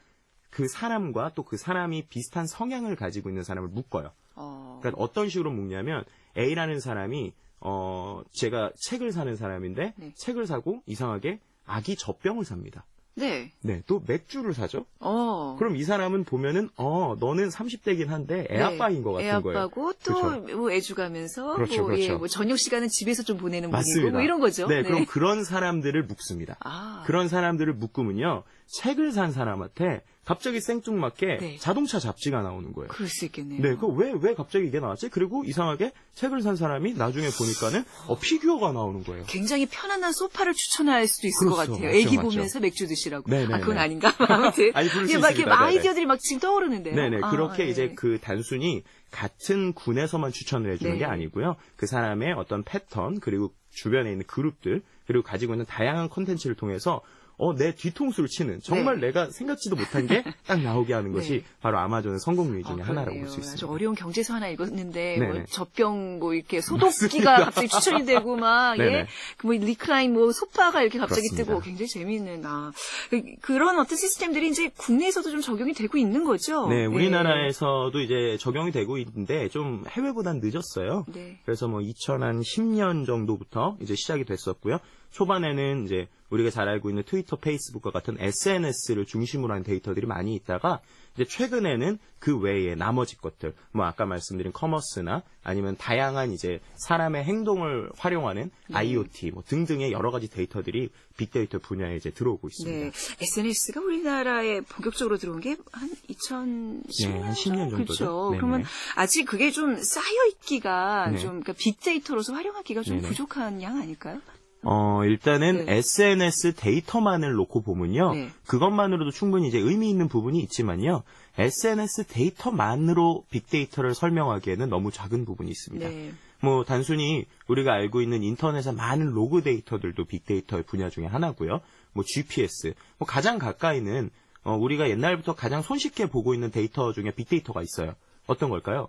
그 0.50 0.68
사람과 0.68 1.32
또 1.36 1.44
그 1.44 1.56
사람이 1.56 2.08
비슷한 2.10 2.46
성향을 2.48 2.98
가지고 2.98 3.30
있는 3.30 3.44
사람을 3.44 3.70
묶어요. 3.70 4.12
어, 4.36 4.80
그러니까 4.82 5.02
어떤 5.02 5.30
식으로 5.30 5.52
묶냐면 5.52 6.04
A라는 6.38 6.82
사람이 6.82 7.34
어 7.62 8.22
제가 8.32 8.72
책을 8.76 9.12
사는 9.12 9.36
사람인데 9.36 9.94
네. 9.96 10.14
책을 10.16 10.48
사고 10.48 10.82
이상하게 10.86 11.40
아기 11.66 11.96
젖병을 11.96 12.46
삽니다. 12.46 12.86
네. 13.20 13.52
네, 13.62 13.84
또 13.86 14.02
맥주를 14.08 14.54
사죠. 14.54 14.86
어. 15.00 15.56
그럼 15.60 15.76
이 15.76 15.84
사람은 15.84 16.24
보면은 16.24 16.70
어 16.78 17.18
너는 17.20 17.50
30대긴 17.50 18.08
한데 18.08 18.48
애아빠인 18.50 19.04
것 19.04 19.12
같은 19.12 19.28
네. 19.28 19.36
애 19.36 19.42
거예요. 19.42 19.60
아빠고 19.60 19.94
또뭐 20.06 20.72
애 20.72 20.80
주가면서 20.80 21.56
그렇죠, 21.56 21.84
뭐, 21.84 21.94
예, 21.94 21.98
그렇죠. 21.98 22.18
뭐 22.18 22.28
저녁 22.28 22.58
시간은 22.58 22.88
집에서 22.88 23.24
좀 23.24 23.38
보내는 23.38 23.70
분이고 23.70 23.78
맞습니다. 23.78 24.12
뭐 24.12 24.22
이런 24.22 24.40
거죠. 24.40 24.68
네, 24.68 24.84
그럼 24.84 25.06
그런 25.06 25.44
사람들을 25.44 26.02
묶습니다. 26.04 26.56
아, 26.62 27.04
그런 27.06 27.28
사람들을 27.28 27.74
묶으면요 27.74 28.44
책을 28.70 29.12
산 29.12 29.32
사람한테 29.32 30.04
갑자기 30.26 30.62
생뚱맞게 30.62 31.38
네. 31.42 31.58
자동차 31.58 31.98
잡지가 31.98 32.44
나오는 32.44 32.72
거예요. 32.72 32.90
그럴 32.90 33.10
수 33.10 33.26
있겠네요. 33.26 33.62
네, 33.64 33.76
그왜왜 33.76 34.36
갑자기 34.36 34.68
이게 34.68 34.80
나왔지? 34.80 35.10
그리고 35.10 35.44
이상하게 35.44 35.92
책을 36.14 36.44
산 36.44 36.56
사람이 36.56 36.94
나중에 36.94 37.30
보니까는 37.36 37.84
어, 38.06 38.20
피규어가 38.20 38.72
나오는 38.72 39.04
거예요. 39.04 39.24
굉장히 39.28 39.66
편안한 39.66 40.14
소파를 40.14 40.54
추천할 40.54 41.08
수도 41.08 41.28
있을 41.28 41.48
것 41.48 41.56
그렇죠. 41.56 41.72
같아요. 41.72 41.88
맞죠, 41.88 41.98
애기 41.98 42.18
맞죠. 42.18 42.30
보면서 42.30 42.60
맥주 42.60 42.86
드시라고. 42.86 43.28
네네네. 43.28 43.56
아, 43.56 43.60
그건 43.60 43.80
아닌가? 43.80 44.14
아무튼. 44.30 44.72
아니, 44.76 44.88
부를 44.90 45.08
수 45.08 45.16
예, 45.16 45.18
막 45.18 45.30
이렇게. 45.32 45.46
네네. 45.46 45.56
아이디어들이 45.56 46.06
막 46.06 46.20
지금 46.20 46.40
떠오르는데요. 46.40 46.96
네네. 46.96 47.20
아, 47.24 47.32
그렇게 47.32 47.66
예. 47.66 47.70
이제 47.70 47.94
그 47.96 48.20
단순히 48.22 48.84
같은 49.10 49.74
군에서만 49.74 50.32
추천을 50.32 50.72
해주는 50.74 50.92
네. 50.94 51.00
게 51.00 51.06
아니고요. 51.06 51.56
그 51.76 51.88
사람의 51.88 52.34
어떤 52.34 52.64
패턴, 52.64 53.20
그리고 53.20 53.52
주변에 53.72 54.12
있는 54.12 54.28
그룹들, 54.28 54.84
그리고 55.08 55.24
가지고 55.24 55.56
있는 55.56 55.66
다양한 55.66 56.10
컨텐츠를 56.10 56.56
통해서 56.56 57.02
어, 57.40 57.56
내 57.56 57.74
뒤통수를 57.74 58.28
치는, 58.30 58.60
정말 58.62 59.00
네. 59.00 59.08
내가 59.08 59.30
생각지도 59.32 59.76
못한 59.78 60.06
게 60.08 60.24
딱 60.46 60.62
나오게 60.62 60.94
하는 60.94 61.12
것이 61.14 61.32
네. 61.40 61.44
바로 61.62 61.78
아마존의 61.80 62.20
성공 62.20 62.50
요인 62.54 62.64
중에 62.64 62.82
아, 62.82 62.86
하나라고. 62.88 63.18
볼수 63.18 63.34
아주 63.36 63.40
있습니다. 63.42 63.68
어려운 63.68 63.96
경제서 63.96 64.34
하나 64.34 64.48
읽었는데 64.50 65.18
뭐 65.18 65.34
네네. 65.34 65.46
젖병 65.50 66.20
뭐 66.20 66.34
이렇게 66.34 66.60
소독기가 66.62 67.46
갑자기 67.46 67.68
추천이 67.70 68.06
되고 68.06 68.36
막 68.36 68.78
예, 68.80 68.84
네네. 68.84 69.08
그뭐 69.38 69.54
리클라인 69.54 70.14
뭐 70.14 70.32
소파가 70.32 70.82
이렇게 70.82 71.00
갑자기 71.00 71.22
그렇습니다. 71.30 71.46
뜨고 71.52 71.62
굉장히 71.62 71.88
재미있는 71.88 72.46
아 72.46 72.72
그- 73.10 73.24
그런 73.42 73.80
어떤 73.80 73.98
시스템들이 73.98 74.50
이제 74.50 74.70
국내에서도 74.78 75.30
좀 75.32 75.42
적용이 75.42 75.74
되고 75.74 75.98
있는 75.98 76.24
거죠. 76.26 76.68
네, 76.68 76.82
예. 76.82 76.86
우리나라에서도 76.86 77.98
이제 78.02 78.38
적용이 78.40 78.72
되고 78.72 78.98
있는데 78.98 79.48
좀 79.50 79.86
해외보단 79.90 80.42
늦었어요. 80.44 81.06
네. 81.14 81.40
그래서 81.46 81.68
뭐 81.68 81.80
2010년 81.80 83.06
정도부터 83.06 83.78
이제 83.82 83.96
시작이 83.96 84.26
됐었고요. 84.26 84.80
초반에는 85.12 85.86
이제 85.86 86.08
우리가 86.30 86.50
잘 86.50 86.68
알고 86.68 86.90
있는 86.90 87.04
트위터, 87.04 87.38
페이스북과 87.38 87.92
같은 87.92 88.18
SNS를 88.20 89.06
중심으로 89.06 89.54
한 89.54 89.64
데이터들이 89.64 90.06
많이 90.06 90.36
있다가 90.36 90.82
이제 91.16 91.26
최근에는 91.26 91.98
그 92.20 92.38
외에 92.38 92.76
나머지 92.76 93.18
것들, 93.18 93.54
뭐 93.72 93.86
아까 93.86 94.06
말씀드린 94.06 94.52
커머스나 94.54 95.24
아니면 95.44 95.76
다양한 95.78 96.32
이제 96.32 96.60
사람의 96.88 97.24
행동을 97.24 97.90
활용하는 97.98 98.52
네. 98.68 98.78
IoT 98.78 99.32
뭐 99.32 99.44
등등의 99.46 99.92
여러 99.92 100.12
가지 100.12 100.30
데이터들이 100.30 100.92
빅데이터 101.18 101.60
분야에 101.60 101.96
이제 101.96 102.12
들어오고 102.12 102.48
있습니다. 102.50 102.86
네, 102.86 102.92
SNS가 103.22 103.82
우리나라에 103.82 104.62
본격적으로 104.62 105.18
들어온 105.18 105.40
게 105.40 105.56
한 105.72 105.90
2010년, 106.10 107.12
네, 107.12 107.20
한 107.22 107.34
10년 107.34 107.70
정도죠. 107.70 107.76
그렇죠. 107.76 108.30
그러면 108.32 108.64
아직 108.96 109.26
그게 109.26 109.52
좀 109.52 109.82
쌓여 109.82 110.26
있기가 110.32 111.10
네. 111.12 111.18
좀 111.20 111.42
그러니까 111.42 111.54
빅데이터로서 111.54 112.34
활용하기가 112.34 112.84
좀 112.84 112.98
네네. 112.98 113.08
부족한 113.08 113.62
양 113.62 113.78
아닐까요? 113.78 114.22
어, 114.64 115.04
일단은 115.06 115.66
네. 115.66 115.78
SNS 115.78 116.56
데이터만을 116.56 117.34
놓고 117.34 117.62
보면요. 117.62 118.14
네. 118.14 118.30
그것만으로도 118.46 119.12
충분히 119.12 119.48
이제 119.48 119.58
의미 119.58 119.90
있는 119.90 120.10
부분이 120.10 120.40
있지만요. 120.40 121.04
SNS 121.38 122.08
데이터만으로 122.08 123.24
빅데이터를 123.32 123.96
설명하기에는 123.96 124.70
너무 124.70 124.92
작은 124.92 125.26
부분이 125.26 125.50
있습니다. 125.50 125.88
네. 125.88 126.12
뭐 126.42 126.64
단순히 126.64 127.26
우리가 127.48 127.74
알고 127.74 128.02
있는 128.02 128.24
인터넷의 128.24 128.74
많은 128.74 129.12
로그 129.12 129.42
데이터들도 129.44 130.06
빅데이터의 130.06 130.64
분야 130.64 130.90
중에 130.90 131.06
하나고요. 131.06 131.62
뭐 131.94 132.04
GPS, 132.06 132.74
뭐 132.98 133.08
가장 133.08 133.40
가까이는 133.40 134.10
어, 134.44 134.56
우리가 134.56 134.90
옛날부터 134.90 135.36
가장 135.36 135.62
손쉽게 135.62 136.08
보고 136.08 136.34
있는 136.34 136.52
데이터 136.52 136.94
중에 136.94 137.12
빅데이터가 137.12 137.62
있어요. 137.62 137.96
어떤 138.28 138.50
걸까요? 138.50 138.88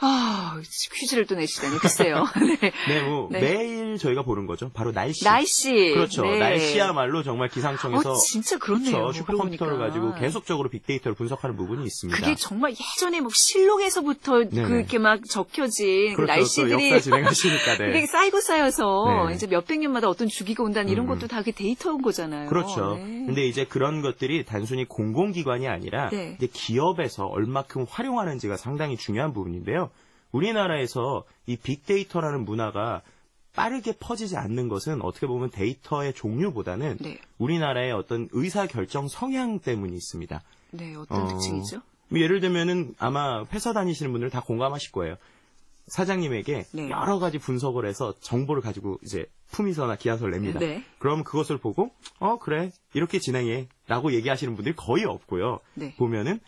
아, 0.00 0.60
퀴즈를 0.92 1.24
또 1.26 1.36
내시다니 1.36 1.78
글쎄요. 1.78 2.24
네. 2.60 2.72
네, 2.88 3.02
뭐 3.02 3.28
네. 3.30 3.40
매일 3.40 3.96
저희가 3.96 4.22
보는 4.22 4.46
거죠. 4.46 4.70
바로 4.74 4.92
날씨. 4.92 5.24
날씨. 5.24 5.72
그렇죠. 5.94 6.22
네. 6.24 6.38
날씨야말로 6.38 7.22
정말 7.22 7.48
기상청에서 7.48 8.12
어, 8.12 8.16
진짜 8.16 8.58
그렇네요. 8.58 8.90
그렇죠. 8.90 9.00
뭐 9.02 9.12
슈퍼컴퓨터를. 9.12 9.78
가지고 9.78 10.14
계속적으로 10.14 10.68
빅데이터를 10.68 11.14
분석하는 11.14 11.56
부분이 11.56 11.84
있습니다. 11.84 12.18
그게 12.20 12.34
정말 12.34 12.72
예전에 12.72 13.20
뭐 13.20 13.30
실록에서부터 13.32 14.44
네네. 14.50 14.62
그렇게 14.68 14.98
막 14.98 15.20
적혀진 15.28 16.10
그 16.16 16.16
그렇죠. 16.16 16.32
또 16.32 16.38
날씨들이 16.38 16.72
역사 16.72 17.00
진행하시니까 17.00 17.76
네. 17.78 17.90
이게 17.98 18.06
쌓이고 18.06 18.40
쌓여서 18.40 19.26
네. 19.28 19.34
이제 19.34 19.46
몇백 19.46 19.78
년마다 19.78 20.08
어떤 20.08 20.28
주기가 20.28 20.62
온다는 20.64 20.90
이런 20.90 21.06
음. 21.06 21.08
것도 21.08 21.28
다 21.28 21.44
그 21.44 21.52
데이터인 21.52 22.00
거잖아요. 22.00 22.48
그렇죠. 22.48 22.94
네. 22.96 23.02
근데 23.26 23.46
이제 23.46 23.66
그런 23.66 24.00
것들이 24.00 24.44
단순히 24.46 24.86
공공기관이 24.86 25.68
아니라 25.68 26.08
네. 26.10 26.36
이제 26.38 26.48
기업에서 26.50 27.26
얼마큼 27.26 27.84
활용하는지가 27.88 28.56
상당히 28.56 28.96
중요한 28.96 29.34
부분인데요. 29.34 29.90
우리나라에서 30.34 31.24
이 31.46 31.56
빅데이터라는 31.56 32.44
문화가 32.44 33.02
빠르게 33.54 33.92
퍼지지 33.92 34.36
않는 34.36 34.68
것은 34.68 35.00
어떻게 35.02 35.28
보면 35.28 35.50
데이터의 35.50 36.12
종류보다는 36.12 36.98
네. 37.00 37.20
우리나라의 37.38 37.92
어떤 37.92 38.28
의사 38.32 38.66
결정 38.66 39.06
성향 39.06 39.60
때문이 39.60 39.94
있습니다. 39.94 40.42
네, 40.72 40.94
어떤 40.96 41.22
어, 41.22 41.28
특징이죠? 41.28 41.80
뭐 42.08 42.20
예를 42.20 42.40
들면은 42.40 42.94
아마 42.98 43.44
회사 43.52 43.72
다니시는 43.72 44.10
분들은 44.10 44.30
다 44.30 44.40
공감하실 44.40 44.90
거예요. 44.90 45.16
사장님에게 45.86 46.64
네. 46.72 46.90
여러 46.90 47.18
가지 47.18 47.38
분석을 47.38 47.86
해서 47.86 48.14
정보를 48.20 48.60
가지고 48.60 48.98
이제 49.04 49.26
품위서나 49.52 49.96
기한서를 49.96 50.32
냅니다. 50.32 50.58
네. 50.58 50.82
그럼 50.98 51.22
그것을 51.22 51.58
보고 51.58 51.92
어 52.18 52.38
그래 52.38 52.72
이렇게 52.94 53.20
진행해라고 53.20 54.12
얘기하시는 54.14 54.56
분들이 54.56 54.74
거의 54.74 55.04
없고요. 55.04 55.60
네. 55.74 55.94
보면은 55.96 56.40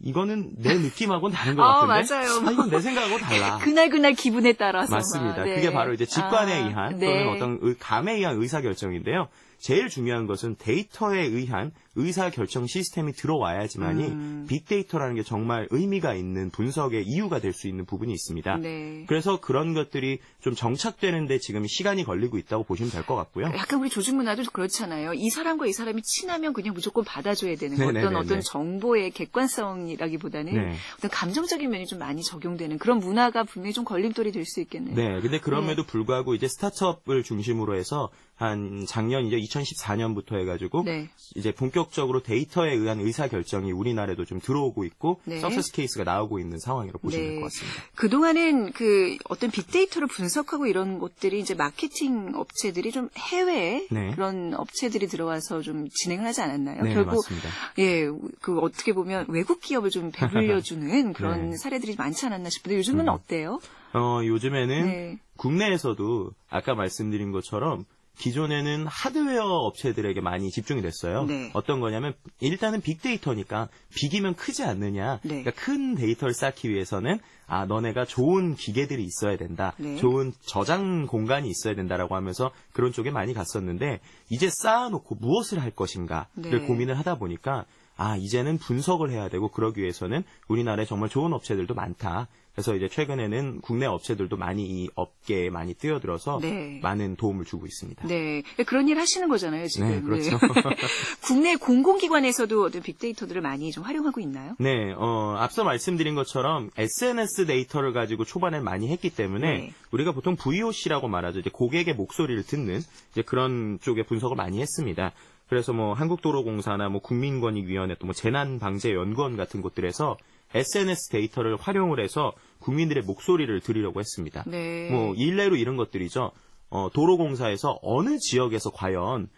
이거는 0.00 0.52
내 0.58 0.74
느낌하고는 0.74 1.34
다른 1.36 1.54
것 1.56 1.62
아, 1.62 1.86
같은데 1.86 2.14
맞아요. 2.14 2.46
아, 2.46 2.50
이건 2.50 2.70
내 2.70 2.80
생각하고 2.80 3.18
달라. 3.18 3.58
그날 3.62 3.88
그날 3.88 4.14
기분에 4.14 4.54
따라서 4.54 4.92
맞습니다. 4.94 5.38
막, 5.38 5.44
네. 5.44 5.54
그게 5.54 5.72
바로 5.72 5.92
이제 5.92 6.04
직관에 6.06 6.52
아, 6.54 6.66
의한 6.66 6.98
네. 6.98 7.06
또는 7.06 7.28
어떤 7.36 7.58
의- 7.62 7.76
감에 7.78 8.14
의한 8.14 8.40
의사 8.40 8.60
결정인데요. 8.60 9.28
제일 9.62 9.88
중요한 9.88 10.26
것은 10.26 10.56
데이터에 10.58 11.20
의한 11.22 11.70
의사 11.94 12.30
결정 12.30 12.66
시스템이 12.66 13.12
들어와야지만이 13.12 14.04
음. 14.04 14.46
빅데이터라는 14.48 15.14
게 15.14 15.22
정말 15.22 15.68
의미가 15.70 16.14
있는 16.14 16.50
분석의 16.50 17.04
이유가 17.06 17.38
될 17.38 17.52
수 17.52 17.68
있는 17.68 17.84
부분이 17.84 18.12
있습니다. 18.12 18.56
네. 18.56 19.04
그래서 19.06 19.38
그런 19.40 19.74
것들이 19.74 20.18
좀 20.40 20.54
정착되는데 20.54 21.38
지금 21.38 21.66
시간이 21.66 22.02
걸리고 22.02 22.38
있다고 22.38 22.64
보시면 22.64 22.90
될 22.90 23.04
것 23.04 23.14
같고요. 23.14 23.46
약간 23.54 23.78
우리 23.80 23.90
조직 23.90 24.14
문화도 24.16 24.42
그렇잖아요. 24.52 25.12
이 25.14 25.28
사람과 25.30 25.66
이 25.66 25.72
사람이 25.72 26.02
친하면 26.02 26.54
그냥 26.54 26.72
무조건 26.74 27.04
받아줘야 27.04 27.56
되는 27.56 27.76
네네네네. 27.76 28.06
어떤 28.06 28.16
어떤 28.16 28.40
정보의 28.40 29.10
객관성이라기보다는 29.10 30.54
네. 30.54 30.74
어떤 30.98 31.10
감정적인 31.10 31.68
면이 31.70 31.86
좀 31.86 31.98
많이 31.98 32.22
적용되는 32.22 32.78
그런 32.78 32.98
문화가 32.98 33.44
분명히 33.44 33.72
좀 33.72 33.84
걸림돌이 33.84 34.32
될 34.32 34.42
수 34.44 34.60
있겠네요. 34.60 34.96
네, 34.96 35.20
근데 35.20 35.38
그럼에도 35.38 35.84
불구하고 35.84 36.34
이제 36.34 36.48
스타트업을 36.48 37.22
중심으로 37.22 37.76
해서 37.76 38.10
한 38.42 38.84
작년 38.86 39.26
이제 39.26 39.36
2014년부터 39.38 40.36
해가지고 40.36 40.82
네. 40.84 41.08
이제 41.34 41.52
본격적으로 41.52 42.22
데이터에 42.22 42.72
의한 42.72 43.00
의사 43.00 43.28
결정이 43.28 43.72
우리나라에도 43.72 44.24
좀 44.24 44.40
들어오고 44.40 44.84
있고 44.84 45.20
네. 45.24 45.38
success 45.38 45.72
case가 45.72 46.04
나오고 46.04 46.38
있는 46.38 46.58
상황이라고 46.58 46.98
보시면 46.98 47.24
네. 47.24 47.32
될것 47.34 47.52
같습니다. 47.52 47.82
그 47.94 48.08
동안은 48.08 48.72
그 48.72 49.16
어떤 49.28 49.50
빅데이터를 49.50 50.08
분석하고 50.08 50.66
이런 50.66 50.98
것들이 50.98 51.38
이제 51.38 51.54
마케팅 51.54 52.32
업체들이 52.34 52.90
좀 52.90 53.08
해외에 53.16 53.86
네. 53.90 54.12
그런 54.14 54.54
업체들이 54.54 55.06
들어와서 55.06 55.62
좀 55.62 55.88
진행을 55.88 56.26
하지 56.26 56.42
않았나요? 56.42 56.82
네, 56.82 56.94
결국 56.94 57.16
맞습니다. 57.16 57.48
예, 57.78 58.08
그 58.40 58.58
어떻게 58.58 58.92
보면 58.92 59.26
외국 59.28 59.60
기업을 59.60 59.90
좀 59.90 60.10
배불려주는 60.10 61.12
그런 61.14 61.50
네. 61.50 61.56
사례들이 61.56 61.94
많지 61.96 62.26
않았나 62.26 62.50
싶은데 62.50 62.76
요즘은 62.78 63.06
음. 63.06 63.08
어때요? 63.08 63.60
어, 63.94 64.20
요즘에는 64.24 64.84
네. 64.86 65.18
국내에서도 65.36 66.32
아까 66.50 66.74
말씀드린 66.74 67.30
것처럼 67.32 67.84
기존에는 68.18 68.86
하드웨어 68.86 69.42
업체들에게 69.42 70.20
많이 70.20 70.50
집중이 70.50 70.82
됐어요. 70.82 71.24
네. 71.24 71.50
어떤 71.54 71.80
거냐면 71.80 72.14
일단은 72.40 72.80
빅데이터니까 72.80 73.68
빅이면 73.94 74.34
크지 74.34 74.64
않느냐. 74.64 75.20
네. 75.22 75.42
그러니까 75.42 75.50
큰 75.52 75.94
데이터를 75.94 76.34
쌓기 76.34 76.70
위해서는 76.70 77.18
아 77.46 77.66
너네가 77.66 78.04
좋은 78.04 78.54
기계들이 78.54 79.02
있어야 79.04 79.36
된다. 79.36 79.74
네. 79.78 79.96
좋은 79.96 80.32
저장 80.42 81.06
공간이 81.06 81.48
있어야 81.48 81.74
된다라고 81.74 82.14
하면서 82.14 82.50
그런 82.72 82.92
쪽에 82.92 83.10
많이 83.10 83.34
갔었는데 83.34 84.00
이제 84.30 84.48
쌓아놓고 84.50 85.16
무엇을 85.16 85.60
할 85.60 85.70
것인가를 85.70 86.26
네. 86.34 86.58
고민을 86.60 86.98
하다 86.98 87.18
보니까 87.18 87.64
아 87.96 88.16
이제는 88.16 88.58
분석을 88.58 89.10
해야 89.10 89.28
되고 89.28 89.48
그러기 89.48 89.80
위해서는 89.80 90.24
우리나라에 90.48 90.86
정말 90.86 91.08
좋은 91.08 91.32
업체들도 91.32 91.74
많다. 91.74 92.28
그래서 92.54 92.74
이제 92.76 92.88
최근에는 92.88 93.60
국내 93.62 93.86
업체들도 93.86 94.36
많이 94.36 94.64
이 94.64 94.88
업계에 94.94 95.48
많이 95.48 95.72
뛰어들어서 95.74 96.38
네. 96.40 96.80
많은 96.82 97.16
도움을 97.16 97.46
주고 97.46 97.66
있습니다. 97.66 98.06
네, 98.06 98.42
그런 98.66 98.88
일 98.88 98.98
하시는 98.98 99.28
거잖아요 99.28 99.66
지금. 99.68 99.88
네, 99.88 100.00
그렇죠. 100.02 100.38
국내 101.24 101.56
공공기관에서도 101.56 102.62
어떤 102.64 102.82
빅데이터들을 102.82 103.40
많이 103.40 103.70
좀 103.72 103.84
활용하고 103.84 104.20
있나요? 104.20 104.54
네, 104.58 104.92
어, 104.96 105.36
앞서 105.38 105.64
말씀드린 105.64 106.14
것처럼 106.14 106.70
SNS 106.76 107.46
데이터를 107.46 107.92
가지고 107.92 108.24
초반에 108.24 108.60
많이 108.60 108.88
했기 108.88 109.08
때문에 109.08 109.50
네. 109.58 109.72
우리가 109.90 110.12
보통 110.12 110.36
VOC라고 110.36 111.08
말하죠. 111.08 111.38
이제 111.40 111.50
고객의 111.50 111.94
목소리를 111.94 112.42
듣는 112.44 112.80
이제 113.12 113.22
그런 113.22 113.78
쪽의 113.80 114.04
분석을 114.04 114.36
많이 114.36 114.60
했습니다. 114.60 115.12
그래서 115.48 115.72
뭐 115.74 115.92
한국도로공사나 115.92 116.88
뭐 116.88 117.00
국민권익위원회 117.02 117.96
또 117.96 118.06
뭐 118.06 118.14
재난방재연구원 118.14 119.36
같은 119.36 119.60
곳들에서 119.62 120.16
SNS 120.54 121.10
데이터를 121.10 121.56
활용을 121.56 122.02
해서 122.02 122.32
국민들의 122.60 123.02
목소리를 123.04 123.60
들으려고 123.60 124.00
했습니다. 124.00 124.44
네. 124.46 124.90
뭐 124.90 125.14
일례로 125.14 125.56
이런 125.56 125.76
것들이죠. 125.76 126.32
어, 126.70 126.88
도로공사에서 126.92 127.78
어느 127.82 128.18
지역에서 128.18 128.70
과연 128.70 129.28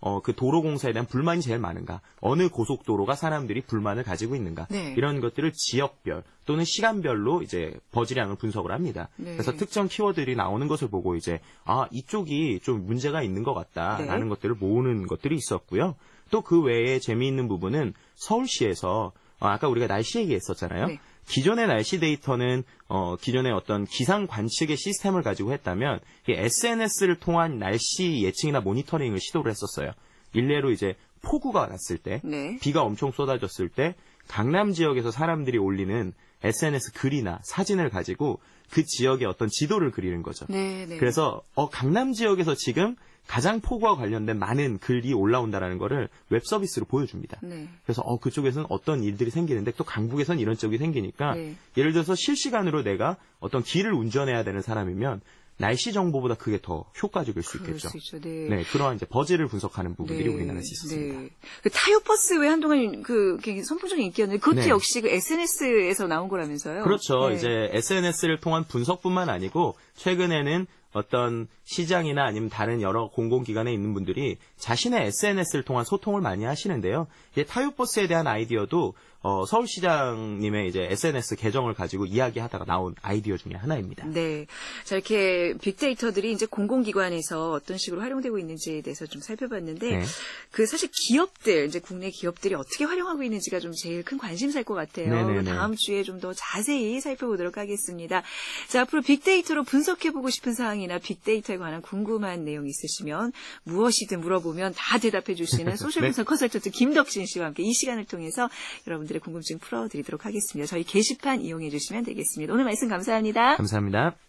어, 0.00 0.20
그 0.20 0.34
도로공사에 0.34 0.92
대한 0.92 1.06
불만이 1.06 1.40
제일 1.40 1.58
많은가? 1.58 2.02
어느 2.20 2.50
고속도로가 2.50 3.14
사람들이 3.14 3.62
불만을 3.62 4.02
가지고 4.02 4.36
있는가? 4.36 4.66
네. 4.70 4.92
이런 4.98 5.20
것들을 5.20 5.50
지역별 5.54 6.22
또는 6.44 6.64
시간별로 6.64 7.40
이제 7.40 7.72
버즈량을 7.92 8.36
분석을 8.36 8.70
합니다. 8.70 9.08
네. 9.16 9.32
그래서 9.32 9.52
특정 9.52 9.88
키워드들이 9.88 10.36
나오는 10.36 10.68
것을 10.68 10.88
보고 10.88 11.16
이제 11.16 11.40
아 11.64 11.88
이쪽이 11.90 12.60
좀 12.62 12.84
문제가 12.84 13.22
있는 13.22 13.44
것 13.44 13.54
같다라는 13.54 14.24
네. 14.24 14.28
것들을 14.28 14.56
모으는 14.56 15.06
것들이 15.06 15.36
있었고요. 15.36 15.94
또 16.30 16.42
그 16.42 16.60
외에 16.60 16.98
재미있는 16.98 17.48
부분은 17.48 17.94
서울시에서 18.16 19.12
어, 19.44 19.48
아까 19.48 19.68
우리가 19.68 19.86
날씨 19.86 20.18
얘기했었잖아요. 20.20 20.86
네. 20.86 21.00
기존의 21.28 21.66
날씨 21.66 22.00
데이터는 22.00 22.64
어 22.88 23.16
기존의 23.16 23.52
어떤 23.52 23.84
기상 23.84 24.26
관측의 24.26 24.76
시스템을 24.76 25.22
가지고 25.22 25.52
했다면 25.52 26.00
이 26.28 26.32
SNS를 26.32 27.18
통한 27.18 27.58
날씨 27.58 28.22
예측이나 28.22 28.60
모니터링을 28.60 29.20
시도를 29.20 29.50
했었어요. 29.50 29.92
일례로 30.32 30.70
이제 30.70 30.96
폭우가 31.22 31.66
났을 31.66 31.98
때, 31.98 32.20
네. 32.22 32.58
비가 32.60 32.82
엄청 32.82 33.10
쏟아졌을 33.12 33.68
때 33.68 33.94
강남 34.28 34.72
지역에서 34.72 35.10
사람들이 35.10 35.58
올리는 35.58 36.12
SNS 36.42 36.92
글이나 36.92 37.40
사진을 37.42 37.88
가지고 37.90 38.40
그 38.70 38.84
지역의 38.84 39.26
어떤 39.26 39.48
지도를 39.50 39.90
그리는 39.90 40.22
거죠. 40.22 40.46
네, 40.48 40.86
네. 40.86 40.96
그래서 40.98 41.42
어 41.54 41.68
강남 41.68 42.12
지역에서 42.12 42.54
지금 42.54 42.96
가장 43.26 43.60
폭우와 43.60 43.96
관련된 43.96 44.38
많은 44.38 44.78
글이 44.78 45.12
올라온다라는 45.14 45.78
거를 45.78 46.08
웹 46.28 46.42
서비스로 46.44 46.84
보여줍니다. 46.86 47.38
네. 47.42 47.68
그래서 47.84 48.02
어 48.02 48.18
그쪽에서는 48.18 48.66
어떤 48.68 49.02
일들이 49.02 49.30
생기는데 49.30 49.72
또 49.76 49.84
강북에선 49.84 50.38
이런 50.38 50.56
쪽이 50.56 50.78
생기니까 50.78 51.34
네. 51.34 51.56
예를 51.76 51.92
들어서 51.92 52.14
실시간으로 52.14 52.82
내가 52.82 53.16
어떤 53.40 53.62
길을 53.62 53.92
운전해야 53.92 54.44
되는 54.44 54.60
사람이면 54.60 55.20
날씨 55.56 55.92
정보보다 55.92 56.34
그게 56.34 56.58
더 56.60 56.84
효과적일 57.00 57.42
수 57.42 57.58
있겠죠. 57.58 57.88
수. 57.88 58.20
네. 58.20 58.48
네, 58.48 58.64
그러한 58.64 58.96
이제 58.96 59.06
buzz를 59.06 59.46
분석하는 59.46 59.94
부분들이 59.94 60.28
네, 60.28 60.34
우리나라에서 60.34 60.64
있었습니다. 60.64 61.20
네. 61.20 61.30
그 61.62 61.70
타요 61.70 62.00
버스 62.00 62.34
왜 62.34 62.48
한동안 62.48 63.02
그 63.02 63.38
선풍적인 63.64 64.06
인기였는데 64.06 64.40
그것도 64.40 64.62
네. 64.62 64.68
역시 64.68 65.00
그 65.00 65.08
SNS에서 65.08 66.08
나온 66.08 66.28
거라면서요? 66.28 66.82
그렇죠. 66.82 67.28
네. 67.28 67.36
이제 67.36 67.48
SNS를 67.72 68.40
통한 68.40 68.64
분석뿐만 68.64 69.28
아니고 69.28 69.76
최근에는 69.94 70.66
어떤 70.94 71.48
시장이나 71.64 72.24
아니면 72.24 72.48
다른 72.48 72.80
여러 72.80 73.08
공공기관에 73.08 73.72
있는 73.72 73.92
분들이 73.92 74.38
자신의 74.56 75.06
SNS를 75.08 75.64
통한 75.64 75.84
소통을 75.84 76.20
많이 76.20 76.44
하시는데요. 76.44 77.06
타요버스에 77.46 78.06
대한 78.06 78.26
아이디어도 78.26 78.94
어, 79.24 79.46
서울시장님의 79.46 80.68
이제 80.68 80.88
SNS 80.90 81.36
계정을 81.36 81.74
가지고 81.74 82.06
이야기하다가 82.06 82.64
나온 82.64 82.94
아이디어 83.02 83.36
중에 83.36 83.52
하나입니다. 83.54 84.06
네. 84.06 84.46
자, 84.84 84.96
이렇게 84.96 85.54
빅데이터들이 85.60 86.32
이제 86.32 86.46
공공기관에서 86.46 87.52
어떤 87.52 87.78
식으로 87.78 88.00
활용되고 88.00 88.38
있는지에 88.38 88.80
대해서 88.82 89.06
좀 89.06 89.20
살펴봤는데, 89.20 89.98
네. 89.98 90.04
그 90.50 90.66
사실 90.66 90.88
기업들, 90.90 91.66
이제 91.66 91.78
국내 91.78 92.10
기업들이 92.10 92.54
어떻게 92.54 92.84
활용하고 92.84 93.22
있는지가 93.22 93.60
좀 93.60 93.72
제일 93.72 94.02
큰 94.02 94.18
관심사일 94.18 94.64
것 94.64 94.74
같아요. 94.74 95.14
네네네. 95.14 95.44
다음 95.44 95.76
주에 95.76 96.02
좀 96.02 96.14
더 96.24 96.32
자세히 96.32 97.00
살펴보도록 97.00 97.58
하겠습니다. 97.58 98.22
자, 98.68 98.82
앞으로 98.82 99.02
빅데이터로 99.02 99.64
분석해보고 99.64 100.30
싶은 100.30 100.54
사항이나 100.54 100.98
빅데이터에 100.98 101.58
관한 101.58 101.82
궁금한 101.82 102.44
내용 102.44 102.66
있으시면 102.66 103.32
무엇이든 103.64 104.20
물어보면 104.20 104.74
다 104.76 104.98
대답해 104.98 105.34
주시는 105.34 105.76
소셜분석 105.76 106.26
컨설턴트 106.26 106.70
김덕진 106.70 107.26
씨와 107.26 107.46
함께 107.46 107.62
이 107.62 107.72
시간을 107.72 108.06
통해서 108.06 108.48
여러분들 108.86 109.13
의 109.14 109.20
궁금증 109.20 109.58
풀어드리도록 109.58 110.26
하겠습니다. 110.26 110.66
저희 110.66 110.84
게시판 110.84 111.40
이용해 111.40 111.70
주시면 111.70 112.04
되겠습니다. 112.04 112.52
오늘 112.52 112.64
말씀 112.64 112.88
감사합니다. 112.88 113.56
감사합니다. 113.56 114.23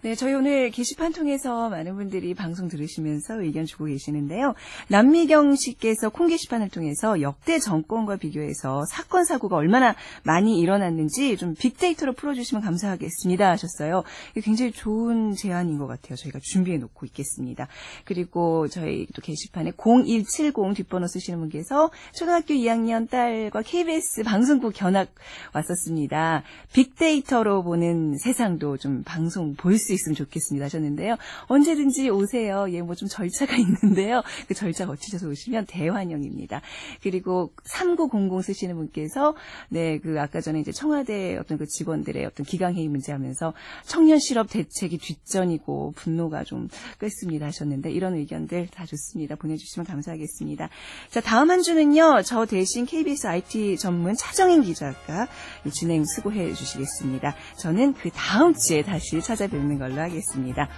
네, 0.00 0.14
저희 0.14 0.32
오늘 0.32 0.70
게시판 0.70 1.12
통해서 1.12 1.68
많은 1.70 1.96
분들이 1.96 2.32
방송 2.32 2.68
들으시면서 2.68 3.42
의견 3.42 3.66
주고 3.66 3.86
계시는데요. 3.86 4.54
남미경 4.86 5.56
씨께서 5.56 6.08
콩 6.08 6.28
게시판을 6.28 6.68
통해서 6.68 7.20
역대 7.20 7.58
정권과 7.58 8.18
비교해서 8.18 8.84
사건 8.84 9.24
사고가 9.24 9.56
얼마나 9.56 9.96
많이 10.22 10.60
일어났는지 10.60 11.36
좀 11.36 11.56
빅데이터로 11.56 12.12
풀어주시면 12.12 12.62
감사하겠습니다 12.62 13.50
하셨어요. 13.50 14.04
굉장히 14.44 14.70
좋은 14.70 15.34
제안인 15.34 15.78
것 15.78 15.88
같아요. 15.88 16.14
저희가 16.14 16.38
준비해 16.44 16.78
놓고 16.78 17.04
있겠습니다. 17.06 17.66
그리고 18.04 18.68
저희 18.68 19.08
또 19.16 19.20
게시판에 19.20 19.72
0170 19.72 20.54
뒷번호 20.76 21.08
쓰시는 21.08 21.40
분께서 21.40 21.90
초등학교 22.12 22.54
2학년 22.54 23.10
딸과 23.10 23.62
KBS 23.62 24.22
방송국 24.22 24.74
견학 24.76 25.12
왔었습니다. 25.54 26.44
빅데이터로 26.72 27.64
보는 27.64 28.16
세상도 28.18 28.76
좀 28.76 29.02
방송 29.02 29.56
볼수 29.56 29.87
있으면 29.94 30.14
좋겠습니다 30.14 30.66
하셨는데요. 30.66 31.16
언제든지 31.46 32.10
오세요. 32.10 32.66
예, 32.70 32.82
뭐 32.82 32.98
좀 32.98 33.08
절차가 33.08 33.56
있는데요. 33.56 34.22
그 34.48 34.54
절차 34.54 34.84
거치셔서 34.86 35.28
오시면 35.28 35.66
대환영입니다. 35.66 36.60
그리고 37.02 37.52
3900 37.64 38.44
쓰시는 38.44 38.74
분께서 38.74 39.34
네, 39.68 39.98
그 39.98 40.20
아까 40.20 40.40
전에 40.40 40.60
이제 40.60 40.72
청와대 40.72 41.36
어떤 41.36 41.56
그 41.58 41.66
직원들의 41.66 42.26
어떤 42.26 42.44
기강회의 42.44 42.88
문제 42.88 43.12
하면서 43.12 43.54
청년 43.86 44.18
실업 44.18 44.50
대책이 44.50 44.98
뒷전이고 44.98 45.92
분노가 45.96 46.44
좀 46.44 46.68
끓습니다 46.98 47.46
하셨는데 47.46 47.90
이런 47.90 48.14
의견들 48.14 48.68
다 48.68 48.84
좋습니다. 48.84 49.36
보내주시면 49.36 49.86
감사하겠습니다. 49.86 50.68
자, 51.10 51.20
다음 51.20 51.50
한 51.50 51.62
주는요, 51.62 52.22
저 52.24 52.46
대신 52.46 52.84
KBS 52.84 53.28
IT 53.28 53.76
전문 53.78 54.14
차정인 54.16 54.62
기자가 54.62 55.28
이 55.64 55.70
진행 55.70 56.04
수고해 56.04 56.52
주시겠습니다. 56.52 57.34
저는 57.58 57.94
그 57.94 58.10
다음 58.10 58.54
주에 58.54 58.82
다시 58.82 59.20
찾아뵙 59.20 59.60
는 59.78 59.88
걸로 59.88 60.02
하겠습니다. 60.02 60.68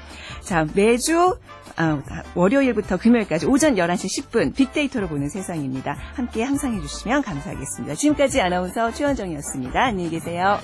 자, 0.43 0.67
매주 0.75 1.37
아, 1.77 2.03
월요일부터 2.35 2.99
금요일까지 2.99 3.47
오전 3.47 3.77
11시 3.77 4.25
10분 4.31 4.55
빅데이터로 4.55 5.09
보는 5.09 5.29
세상입니다. 5.29 5.97
함께 6.15 6.43
항상 6.43 6.75
해주시면 6.75 7.23
감사하겠습니다. 7.23 7.95
지금까지 7.95 8.41
아나운서 8.41 8.93
최원정이었습니다. 8.93 9.83
안녕히 9.83 10.11
계세요. 10.11 10.59